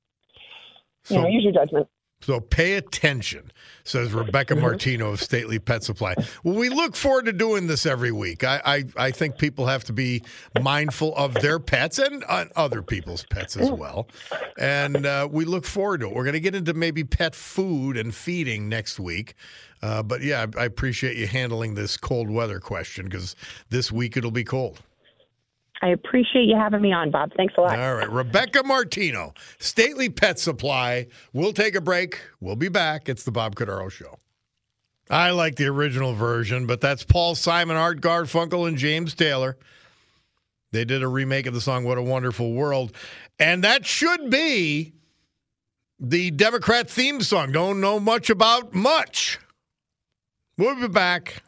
You 1.08 1.16
So 1.16 1.22
know, 1.22 1.28
use 1.28 1.44
your 1.44 1.52
judgment. 1.52 1.88
So 2.22 2.38
pay 2.38 2.74
attention, 2.74 3.50
says 3.82 4.12
Rebecca 4.12 4.54
Martino 4.54 5.12
of 5.12 5.22
Stately 5.22 5.58
Pet 5.58 5.82
Supply. 5.82 6.14
Well, 6.44 6.54
we 6.54 6.68
look 6.68 6.94
forward 6.94 7.24
to 7.24 7.32
doing 7.32 7.66
this 7.66 7.86
every 7.86 8.12
week. 8.12 8.44
I, 8.44 8.60
I, 8.62 8.84
I 9.06 9.10
think 9.10 9.38
people 9.38 9.66
have 9.66 9.84
to 9.84 9.94
be 9.94 10.22
mindful 10.60 11.16
of 11.16 11.32
their 11.32 11.58
pets 11.58 11.98
and 11.98 12.22
uh, 12.28 12.44
other 12.56 12.82
people's 12.82 13.24
pets 13.30 13.56
as 13.56 13.70
well. 13.70 14.06
And 14.58 15.06
uh, 15.06 15.28
we 15.32 15.46
look 15.46 15.64
forward 15.64 16.00
to 16.00 16.08
it. 16.08 16.14
We're 16.14 16.24
going 16.24 16.34
to 16.34 16.40
get 16.40 16.54
into 16.54 16.74
maybe 16.74 17.04
pet 17.04 17.34
food 17.34 17.96
and 17.96 18.14
feeding 18.14 18.68
next 18.68 19.00
week. 19.00 19.34
Uh, 19.80 20.02
but 20.02 20.20
yeah, 20.20 20.44
I, 20.58 20.60
I 20.60 20.64
appreciate 20.66 21.16
you 21.16 21.26
handling 21.26 21.74
this 21.74 21.96
cold 21.96 22.28
weather 22.28 22.60
question 22.60 23.06
because 23.06 23.34
this 23.70 23.90
week 23.90 24.18
it'll 24.18 24.30
be 24.30 24.44
cold. 24.44 24.82
I 25.82 25.88
appreciate 25.88 26.44
you 26.44 26.56
having 26.56 26.82
me 26.82 26.92
on, 26.92 27.10
Bob. 27.10 27.32
Thanks 27.36 27.54
a 27.56 27.62
lot. 27.62 27.78
All 27.78 27.94
right. 27.94 28.10
Rebecca 28.10 28.62
Martino, 28.62 29.32
Stately 29.58 30.10
Pet 30.10 30.38
Supply. 30.38 31.06
We'll 31.32 31.52
take 31.54 31.74
a 31.74 31.80
break. 31.80 32.20
We'll 32.40 32.56
be 32.56 32.68
back. 32.68 33.08
It's 33.08 33.24
the 33.24 33.32
Bob 33.32 33.54
Cordaro 33.54 33.90
Show. 33.90 34.18
I 35.08 35.30
like 35.30 35.56
the 35.56 35.66
original 35.66 36.14
version, 36.14 36.66
but 36.66 36.80
that's 36.80 37.02
Paul 37.02 37.34
Simon, 37.34 37.76
Art 37.76 38.00
Garfunkel, 38.00 38.68
and 38.68 38.76
James 38.76 39.14
Taylor. 39.14 39.56
They 40.70 40.84
did 40.84 41.02
a 41.02 41.08
remake 41.08 41.46
of 41.46 41.54
the 41.54 41.60
song 41.60 41.84
What 41.84 41.98
a 41.98 42.02
Wonderful 42.02 42.52
World. 42.52 42.92
And 43.38 43.64
that 43.64 43.86
should 43.86 44.30
be 44.30 44.92
the 45.98 46.30
Democrat 46.30 46.88
theme 46.88 47.22
song. 47.22 47.52
Don't 47.52 47.80
know 47.80 47.98
much 47.98 48.30
about 48.30 48.72
much. 48.72 49.38
We'll 50.56 50.78
be 50.78 50.88
back. 50.88 51.42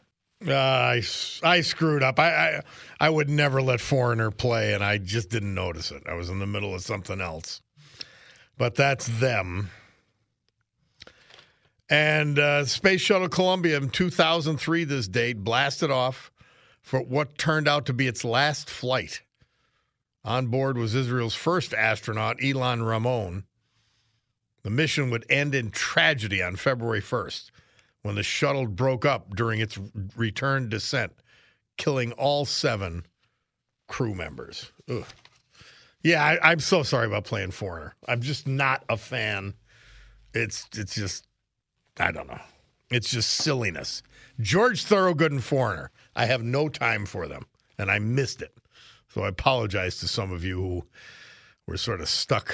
Uh, 0.47 0.53
I, 0.53 1.01
I 1.43 1.61
screwed 1.61 2.03
up. 2.03 2.19
I, 2.19 2.31
I 2.31 2.61
I 2.99 3.09
would 3.09 3.29
never 3.29 3.61
let 3.61 3.81
Foreigner 3.81 4.31
play, 4.31 4.73
and 4.73 4.83
I 4.83 4.97
just 4.97 5.29
didn't 5.29 5.53
notice 5.53 5.91
it. 5.91 6.03
I 6.07 6.13
was 6.13 6.29
in 6.29 6.39
the 6.39 6.47
middle 6.47 6.73
of 6.73 6.81
something 6.81 7.19
else. 7.19 7.61
But 8.57 8.75
that's 8.75 9.07
them. 9.07 9.69
And 11.89 12.39
uh, 12.39 12.65
Space 12.65 13.01
Shuttle 13.01 13.29
Columbia 13.29 13.77
in 13.77 13.89
2003, 13.89 14.83
this 14.85 15.07
date, 15.07 15.43
blasted 15.43 15.91
off 15.91 16.31
for 16.81 17.01
what 17.01 17.37
turned 17.37 17.67
out 17.67 17.85
to 17.87 17.93
be 17.93 18.07
its 18.07 18.23
last 18.23 18.69
flight. 18.69 19.21
On 20.23 20.47
board 20.47 20.77
was 20.77 20.95
Israel's 20.95 21.35
first 21.35 21.73
astronaut, 21.73 22.37
Ilan 22.39 22.87
Ramon. 22.87 23.43
The 24.63 24.69
mission 24.69 25.09
would 25.09 25.25
end 25.29 25.53
in 25.53 25.71
tragedy 25.71 26.41
on 26.41 26.55
February 26.55 27.01
1st 27.01 27.51
when 28.03 28.15
the 28.15 28.23
shuttle 28.23 28.67
broke 28.67 29.05
up 29.05 29.35
during 29.35 29.59
its 29.59 29.79
return 30.15 30.69
descent, 30.69 31.13
killing 31.77 32.11
all 32.13 32.45
seven 32.45 33.05
crew 33.87 34.13
members. 34.13 34.71
Ugh. 34.89 35.05
Yeah, 36.03 36.23
I, 36.23 36.51
I'm 36.51 36.59
so 36.59 36.83
sorry 36.83 37.07
about 37.07 37.23
playing 37.23 37.51
Foreigner. 37.51 37.95
I'm 38.07 38.21
just 38.21 38.45
not 38.45 38.83
a 38.89 38.97
fan. 38.97 39.53
It's 40.33 40.67
it's 40.75 40.95
just 40.95 41.25
I 41.97 42.11
don't 42.11 42.27
know. 42.27 42.41
It's 42.91 43.09
just 43.09 43.29
silliness. 43.29 44.03
George 44.39 44.83
Thorogood 44.83 45.31
and 45.31 45.43
Foreigner. 45.43 45.91
I 46.15 46.25
have 46.25 46.43
no 46.43 46.67
time 46.67 47.05
for 47.05 47.27
them, 47.27 47.45
and 47.77 47.89
I 47.89 47.99
missed 47.99 48.41
it. 48.41 48.53
So 49.13 49.23
I 49.23 49.29
apologize 49.29 49.99
to 49.99 50.07
some 50.07 50.31
of 50.31 50.43
you 50.43 50.57
who 50.57 50.83
were 51.67 51.77
sort 51.77 52.01
of 52.01 52.09
stuck 52.09 52.53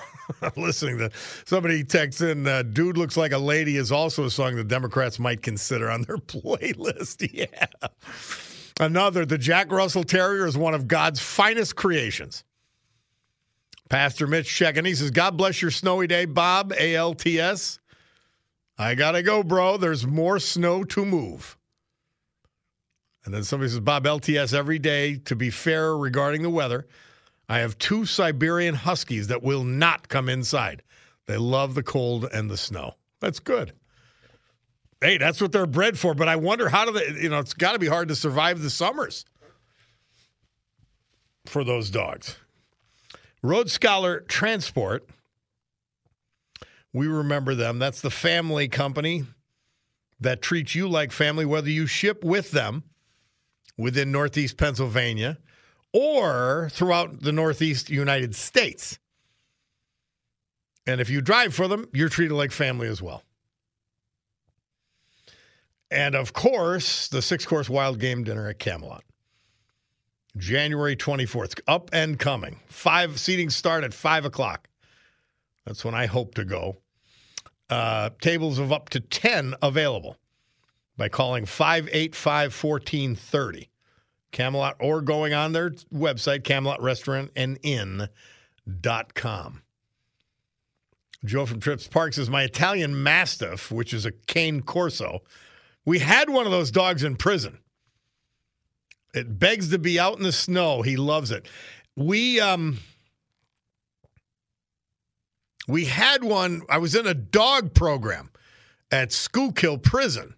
listening 0.56 0.98
to 0.98 1.10
somebody 1.44 1.84
texts 1.84 2.20
in 2.20 2.46
uh, 2.46 2.62
dude 2.62 2.96
looks 2.96 3.16
like 3.16 3.32
a 3.32 3.38
lady 3.38 3.76
is 3.76 3.92
also 3.92 4.24
a 4.24 4.30
song 4.30 4.56
the 4.56 4.64
democrats 4.64 5.18
might 5.18 5.42
consider 5.42 5.90
on 5.90 6.02
their 6.02 6.16
playlist. 6.18 7.28
Yeah. 7.32 7.66
Another 8.80 9.24
the 9.26 9.38
jack 9.38 9.70
russell 9.70 10.04
terrier 10.04 10.46
is 10.46 10.56
one 10.56 10.74
of 10.74 10.88
god's 10.88 11.20
finest 11.20 11.76
creations. 11.76 12.44
Pastor 13.88 14.26
mitch 14.26 14.48
checking 14.48 14.84
he 14.84 14.94
says 14.94 15.10
god 15.10 15.36
bless 15.36 15.60
your 15.60 15.70
snowy 15.70 16.06
day 16.06 16.24
bob 16.24 16.72
alts 16.72 17.78
i 18.78 18.94
gotta 18.94 19.22
go 19.22 19.42
bro. 19.42 19.76
There's 19.76 20.06
more 20.06 20.38
snow 20.38 20.84
to 20.84 21.04
move. 21.04 21.56
And 23.24 23.32
then 23.32 23.44
somebody 23.44 23.70
says 23.70 23.80
bob 23.80 24.04
lts 24.04 24.54
every 24.54 24.78
day 24.78 25.16
to 25.16 25.36
be 25.36 25.50
fair 25.50 25.96
regarding 25.96 26.42
the 26.42 26.50
weather 26.50 26.86
I 27.52 27.58
have 27.58 27.76
two 27.76 28.06
Siberian 28.06 28.74
Huskies 28.74 29.26
that 29.26 29.42
will 29.42 29.62
not 29.62 30.08
come 30.08 30.30
inside. 30.30 30.82
They 31.26 31.36
love 31.36 31.74
the 31.74 31.82
cold 31.82 32.26
and 32.32 32.50
the 32.50 32.56
snow. 32.56 32.94
That's 33.20 33.40
good. 33.40 33.74
Hey, 35.02 35.18
that's 35.18 35.38
what 35.38 35.52
they're 35.52 35.66
bred 35.66 35.98
for. 35.98 36.14
But 36.14 36.28
I 36.28 36.36
wonder 36.36 36.70
how 36.70 36.86
do 36.86 36.92
they, 36.92 37.20
you 37.20 37.28
know, 37.28 37.40
it's 37.40 37.52
got 37.52 37.72
to 37.72 37.78
be 37.78 37.88
hard 37.88 38.08
to 38.08 38.16
survive 38.16 38.62
the 38.62 38.70
summers 38.70 39.26
for 41.44 41.62
those 41.62 41.90
dogs. 41.90 42.38
Road 43.42 43.70
Scholar 43.70 44.20
Transport, 44.20 45.10
we 46.94 47.06
remember 47.06 47.54
them. 47.54 47.78
That's 47.78 48.00
the 48.00 48.10
family 48.10 48.66
company 48.66 49.26
that 50.18 50.40
treats 50.40 50.74
you 50.74 50.88
like 50.88 51.12
family, 51.12 51.44
whether 51.44 51.68
you 51.68 51.86
ship 51.86 52.24
with 52.24 52.52
them 52.52 52.84
within 53.76 54.10
Northeast 54.10 54.56
Pennsylvania 54.56 55.36
or 55.92 56.68
throughout 56.72 57.20
the 57.20 57.32
Northeast 57.32 57.90
United 57.90 58.34
States. 58.34 58.98
And 60.86 61.00
if 61.00 61.10
you 61.10 61.20
drive 61.20 61.54
for 61.54 61.68
them, 61.68 61.88
you're 61.92 62.08
treated 62.08 62.34
like 62.34 62.50
family 62.50 62.88
as 62.88 63.00
well. 63.00 63.22
And 65.90 66.14
of 66.14 66.32
course, 66.32 67.08
the 67.08 67.22
six 67.22 67.44
course 67.44 67.68
wild 67.68 67.98
game 67.98 68.24
dinner 68.24 68.48
at 68.48 68.58
Camelot. 68.58 69.04
January 70.38 70.96
24th, 70.96 71.60
up 71.68 71.90
and 71.92 72.18
coming. 72.18 72.58
Five 72.66 73.20
seating 73.20 73.50
start 73.50 73.84
at 73.84 73.92
five 73.92 74.24
o'clock. 74.24 74.68
That's 75.66 75.84
when 75.84 75.94
I 75.94 76.06
hope 76.06 76.34
to 76.36 76.44
go. 76.44 76.78
Uh, 77.68 78.10
tables 78.20 78.58
of 78.58 78.72
up 78.72 78.88
to 78.90 79.00
10 79.00 79.54
available 79.62 80.16
by 80.96 81.08
calling 81.08 81.44
585 81.44 82.64
1430. 82.64 83.68
Camelot 84.32 84.76
or 84.80 85.00
going 85.00 85.32
on 85.34 85.52
their 85.52 85.70
website, 85.94 86.44
Camelot 86.44 86.82
Restaurant 86.82 87.30
and. 87.36 88.08
Joe 91.24 91.46
from 91.46 91.60
Trips 91.60 91.86
Park 91.86 92.14
says, 92.14 92.28
My 92.28 92.42
Italian 92.42 93.02
Mastiff, 93.02 93.70
which 93.70 93.94
is 93.94 94.04
a 94.04 94.12
cane 94.12 94.62
corso, 94.62 95.22
we 95.84 96.00
had 96.00 96.28
one 96.28 96.46
of 96.46 96.52
those 96.52 96.70
dogs 96.70 97.04
in 97.04 97.16
prison. 97.16 97.58
It 99.14 99.38
begs 99.38 99.70
to 99.70 99.78
be 99.78 100.00
out 100.00 100.16
in 100.16 100.22
the 100.22 100.32
snow. 100.32 100.82
He 100.82 100.96
loves 100.96 101.30
it. 101.30 101.46
We 101.96 102.40
um 102.40 102.78
we 105.68 105.84
had 105.84 106.24
one. 106.24 106.62
I 106.68 106.78
was 106.78 106.94
in 106.94 107.06
a 107.06 107.14
dog 107.14 107.74
program 107.74 108.30
at 108.90 109.12
Schuylkill 109.12 109.78
Prison, 109.78 110.34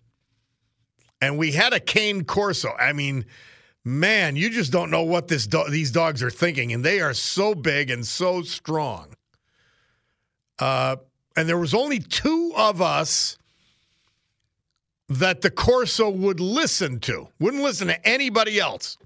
and 1.21 1.39
we 1.39 1.53
had 1.53 1.73
a 1.73 1.81
cane 1.81 2.25
corso. 2.25 2.75
I 2.79 2.93
mean, 2.93 3.25
man, 3.85 4.37
you 4.37 4.49
just 4.51 4.73
don't 4.73 4.91
know 4.91 5.03
what 5.03 5.29
this 5.29 5.47
do- 5.47 5.69
these 5.69 5.91
dogs 5.91 6.23
are 6.23 6.31
thinking, 6.31 6.73
and 6.73 6.85
they 6.85 7.01
are 7.01 7.15
so 7.15 7.55
big 7.55 7.91
and 7.91 8.07
so 8.07 8.43
strong. 8.43 9.15
Uh, 10.59 10.97
and 11.37 11.49
there 11.49 11.59
was 11.59 11.75
only 11.75 11.99
two 11.99 12.53
of 12.57 12.81
us 12.81 13.37
that 15.09 15.43
the 15.43 15.51
Corso 15.51 16.09
would 16.09 16.41
listen 16.41 16.99
to, 17.01 17.29
wouldn't 17.39 17.63
listen 17.63 17.89
to 17.89 18.09
anybody 18.09 18.59
else. 18.59 18.97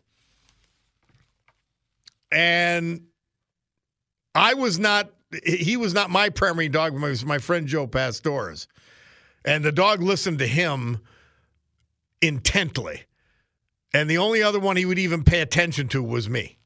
And 2.30 3.06
I 4.34 4.54
was 4.54 4.78
not, 4.78 5.10
he 5.44 5.76
was 5.76 5.94
not 5.94 6.10
my 6.10 6.28
primary 6.28 6.68
dog, 6.68 6.94
it 6.94 7.00
was 7.00 7.24
my 7.24 7.38
friend 7.38 7.66
Joe 7.66 7.86
Pastores. 7.86 8.66
And 9.44 9.64
the 9.64 9.72
dog 9.72 10.02
listened 10.02 10.38
to 10.40 10.46
him 10.46 11.00
intently. 12.20 13.04
And 13.94 14.08
the 14.08 14.18
only 14.18 14.42
other 14.42 14.60
one 14.60 14.76
he 14.76 14.84
would 14.84 14.98
even 14.98 15.24
pay 15.24 15.40
attention 15.40 15.88
to 15.88 16.02
was 16.02 16.28
me. 16.28 16.58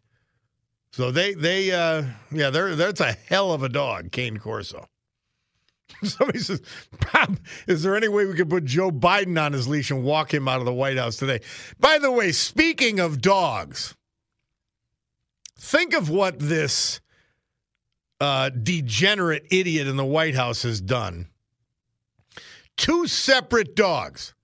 So 0.91 1.11
they, 1.11 1.35
they, 1.35 1.71
uh, 1.71 2.05
yeah, 2.31 2.51
they're, 2.51 2.75
that's 2.77 3.01
a 3.01 3.13
hell 3.13 3.53
of 3.53 3.63
a 3.63 3.69
dog, 3.69 4.13
Cane 4.13 4.39
Corso. 4.39 4.89
Somebody 6.03 6.41
says, 6.41 6.61
Bob, 7.13 7.39
is 7.67 7.83
there 7.83 7.97
any 7.97 8.09
way 8.09 8.27
we 8.27 8.35
could 8.35 8.51
put 8.51 8.65
Joe 8.65 8.91
Biden 8.91 9.41
on 9.43 9.53
his 9.53 9.69
leash 9.69 9.91
and 9.91 10.03
walk 10.03 10.35
him 10.35 10.49
out 10.49 10.59
of 10.59 10.67
the 10.67 10.73
White 10.73 10.99
House 10.99 11.17
today? 11.17 11.41
By 11.79 11.99
the 11.99 12.11
way, 12.11 12.33
speaking 12.33 13.01
of 13.01 13.21
dogs, 13.21 13.95
think 15.59 15.95
of 15.95 16.11
what 16.11 16.39
this 16.39 17.01
uh, 18.21 18.51
degenerate 18.51 19.47
idiot 19.51 19.87
in 19.87 19.97
the 19.97 20.05
White 20.05 20.35
House 20.35 20.63
has 20.63 20.81
done. 20.81 21.29
Two 22.77 23.07
separate 23.07 23.75
dogs. 23.75 24.35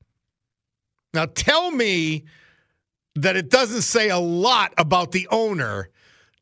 Now 1.13 1.27
tell 1.27 1.71
me 1.71 2.25
that 3.23 3.37
it 3.37 3.51
doesn't 3.51 3.83
say 3.83 4.09
a 4.11 4.19
lot 4.19 4.73
about 4.79 5.13
the 5.13 5.27
owner 5.31 5.91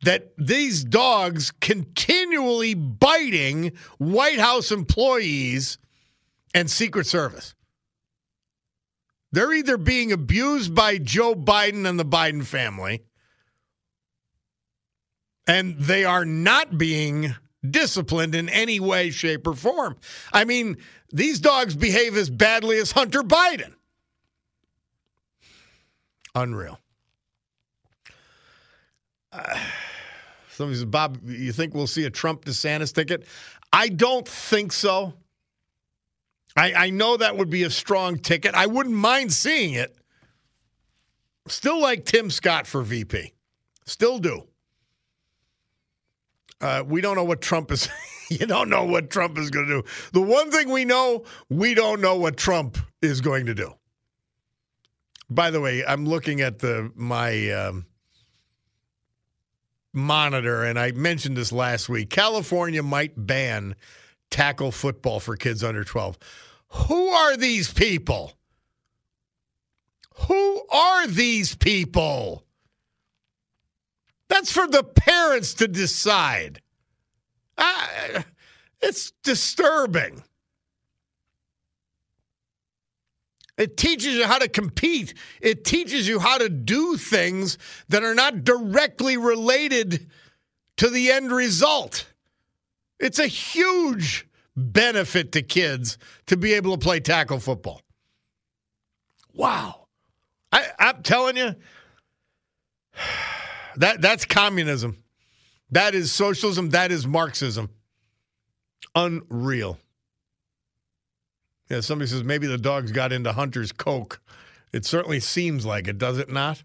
that 0.02 0.32
these 0.36 0.84
dogs 0.84 1.52
continually 1.60 2.74
biting 2.74 3.72
White 3.98 4.38
House 4.38 4.70
employees 4.70 5.78
and 6.54 6.70
Secret 6.70 7.06
Service. 7.06 7.54
They're 9.32 9.52
either 9.52 9.76
being 9.76 10.12
abused 10.12 10.74
by 10.74 10.98
Joe 10.98 11.34
Biden 11.34 11.88
and 11.88 11.98
the 11.98 12.04
Biden 12.04 12.44
family, 12.44 13.04
and 15.46 15.78
they 15.78 16.04
are 16.04 16.24
not 16.24 16.78
being 16.78 17.34
disciplined 17.68 18.34
in 18.34 18.48
any 18.48 18.80
way, 18.80 19.10
shape, 19.10 19.46
or 19.46 19.54
form. 19.54 19.96
I 20.32 20.44
mean, 20.44 20.76
these 21.12 21.40
dogs 21.40 21.74
behave 21.74 22.16
as 22.16 22.30
badly 22.30 22.78
as 22.78 22.92
Hunter 22.92 23.22
Biden. 23.22 23.75
Unreal. 26.36 26.78
Uh, 29.32 29.58
somebody 30.48 30.76
says, 30.76 30.86
Bob, 30.86 31.18
you 31.28 31.52
think 31.52 31.74
we'll 31.74 31.86
see 31.86 32.06
a 32.06 32.10
Trump 32.10 32.46
DeSantis 32.46 32.94
ticket? 32.94 33.26
I 33.70 33.88
don't 33.88 34.26
think 34.26 34.72
so. 34.72 35.12
I, 36.56 36.72
I 36.72 36.90
know 36.90 37.18
that 37.18 37.36
would 37.36 37.50
be 37.50 37.64
a 37.64 37.70
strong 37.70 38.18
ticket. 38.18 38.54
I 38.54 38.64
wouldn't 38.64 38.94
mind 38.94 39.34
seeing 39.34 39.74
it. 39.74 39.94
Still 41.48 41.82
like 41.82 42.06
Tim 42.06 42.30
Scott 42.30 42.66
for 42.66 42.80
VP. 42.80 43.34
Still 43.84 44.18
do. 44.18 44.44
Uh, 46.62 46.82
we 46.86 47.02
don't 47.02 47.16
know 47.16 47.24
what 47.24 47.42
Trump 47.42 47.70
is. 47.70 47.90
you 48.30 48.46
don't 48.46 48.70
know 48.70 48.84
what 48.84 49.10
Trump 49.10 49.36
is 49.36 49.50
going 49.50 49.66
to 49.66 49.82
do. 49.82 49.88
The 50.12 50.22
one 50.22 50.50
thing 50.50 50.70
we 50.70 50.86
know, 50.86 51.24
we 51.50 51.74
don't 51.74 52.00
know 52.00 52.16
what 52.16 52.38
Trump 52.38 52.78
is 53.02 53.20
going 53.20 53.44
to 53.46 53.54
do. 53.54 53.74
By 55.28 55.50
the 55.50 55.60
way, 55.60 55.84
I'm 55.84 56.06
looking 56.06 56.40
at 56.40 56.60
the 56.60 56.92
my 56.94 57.50
um, 57.50 57.86
monitor, 59.92 60.62
and 60.62 60.78
I 60.78 60.92
mentioned 60.92 61.36
this 61.36 61.50
last 61.50 61.88
week. 61.88 62.10
California 62.10 62.82
might 62.82 63.12
ban 63.16 63.74
tackle 64.30 64.70
football 64.70 65.18
for 65.20 65.36
kids 65.36 65.64
under 65.64 65.82
12. 65.82 66.18
Who 66.68 67.08
are 67.08 67.36
these 67.36 67.72
people? 67.72 68.32
Who 70.28 70.62
are 70.70 71.06
these 71.06 71.54
people? 71.54 72.44
That's 74.28 74.52
for 74.52 74.66
the 74.66 74.82
parents 74.82 75.54
to 75.54 75.68
decide. 75.68 76.60
Uh, 77.56 78.22
it's 78.80 79.12
disturbing. 79.22 80.22
It 83.56 83.76
teaches 83.76 84.14
you 84.14 84.24
how 84.24 84.38
to 84.38 84.48
compete. 84.48 85.14
It 85.40 85.64
teaches 85.64 86.06
you 86.06 86.18
how 86.18 86.38
to 86.38 86.48
do 86.48 86.96
things 86.96 87.56
that 87.88 88.04
are 88.04 88.14
not 88.14 88.44
directly 88.44 89.16
related 89.16 90.08
to 90.76 90.90
the 90.90 91.10
end 91.10 91.32
result. 91.32 92.12
It's 93.00 93.18
a 93.18 93.26
huge 93.26 94.28
benefit 94.56 95.32
to 95.32 95.42
kids 95.42 95.98
to 96.26 96.36
be 96.36 96.54
able 96.54 96.76
to 96.76 96.78
play 96.78 97.00
tackle 97.00 97.38
football. 97.40 97.80
Wow. 99.32 99.86
I, 100.52 100.66
I'm 100.78 101.02
telling 101.02 101.36
you, 101.36 101.54
that 103.76 104.00
that's 104.00 104.24
communism. 104.24 105.02
That 105.70 105.94
is 105.94 106.12
socialism. 106.12 106.70
That 106.70 106.92
is 106.92 107.06
Marxism. 107.06 107.70
Unreal. 108.94 109.78
Yeah, 111.68 111.80
somebody 111.80 112.08
says 112.08 112.22
maybe 112.24 112.46
the 112.46 112.58
dogs 112.58 112.92
got 112.92 113.12
into 113.12 113.32
Hunter's 113.32 113.72
Coke. 113.72 114.20
It 114.72 114.84
certainly 114.84 115.20
seems 115.20 115.66
like 115.66 115.88
it, 115.88 115.98
does 115.98 116.18
it 116.18 116.30
not? 116.30 116.62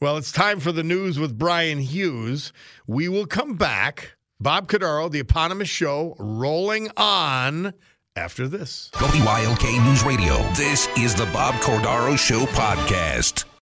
Well, 0.00 0.16
it's 0.16 0.32
time 0.32 0.60
for 0.60 0.72
the 0.72 0.82
news 0.82 1.18
with 1.18 1.38
Brian 1.38 1.78
Hughes. 1.78 2.52
We 2.86 3.08
will 3.08 3.26
come 3.26 3.54
back. 3.56 4.16
Bob 4.40 4.66
Cordaro, 4.66 5.10
the 5.10 5.20
eponymous 5.20 5.68
show, 5.68 6.16
rolling 6.18 6.90
on 6.96 7.72
after 8.16 8.48
this. 8.48 8.90
WILK 9.00 9.62
News 9.84 10.02
Radio. 10.02 10.42
This 10.54 10.88
is 10.98 11.14
the 11.14 11.26
Bob 11.26 11.54
Cordaro 11.62 12.18
Show 12.18 12.46
podcast. 12.46 13.44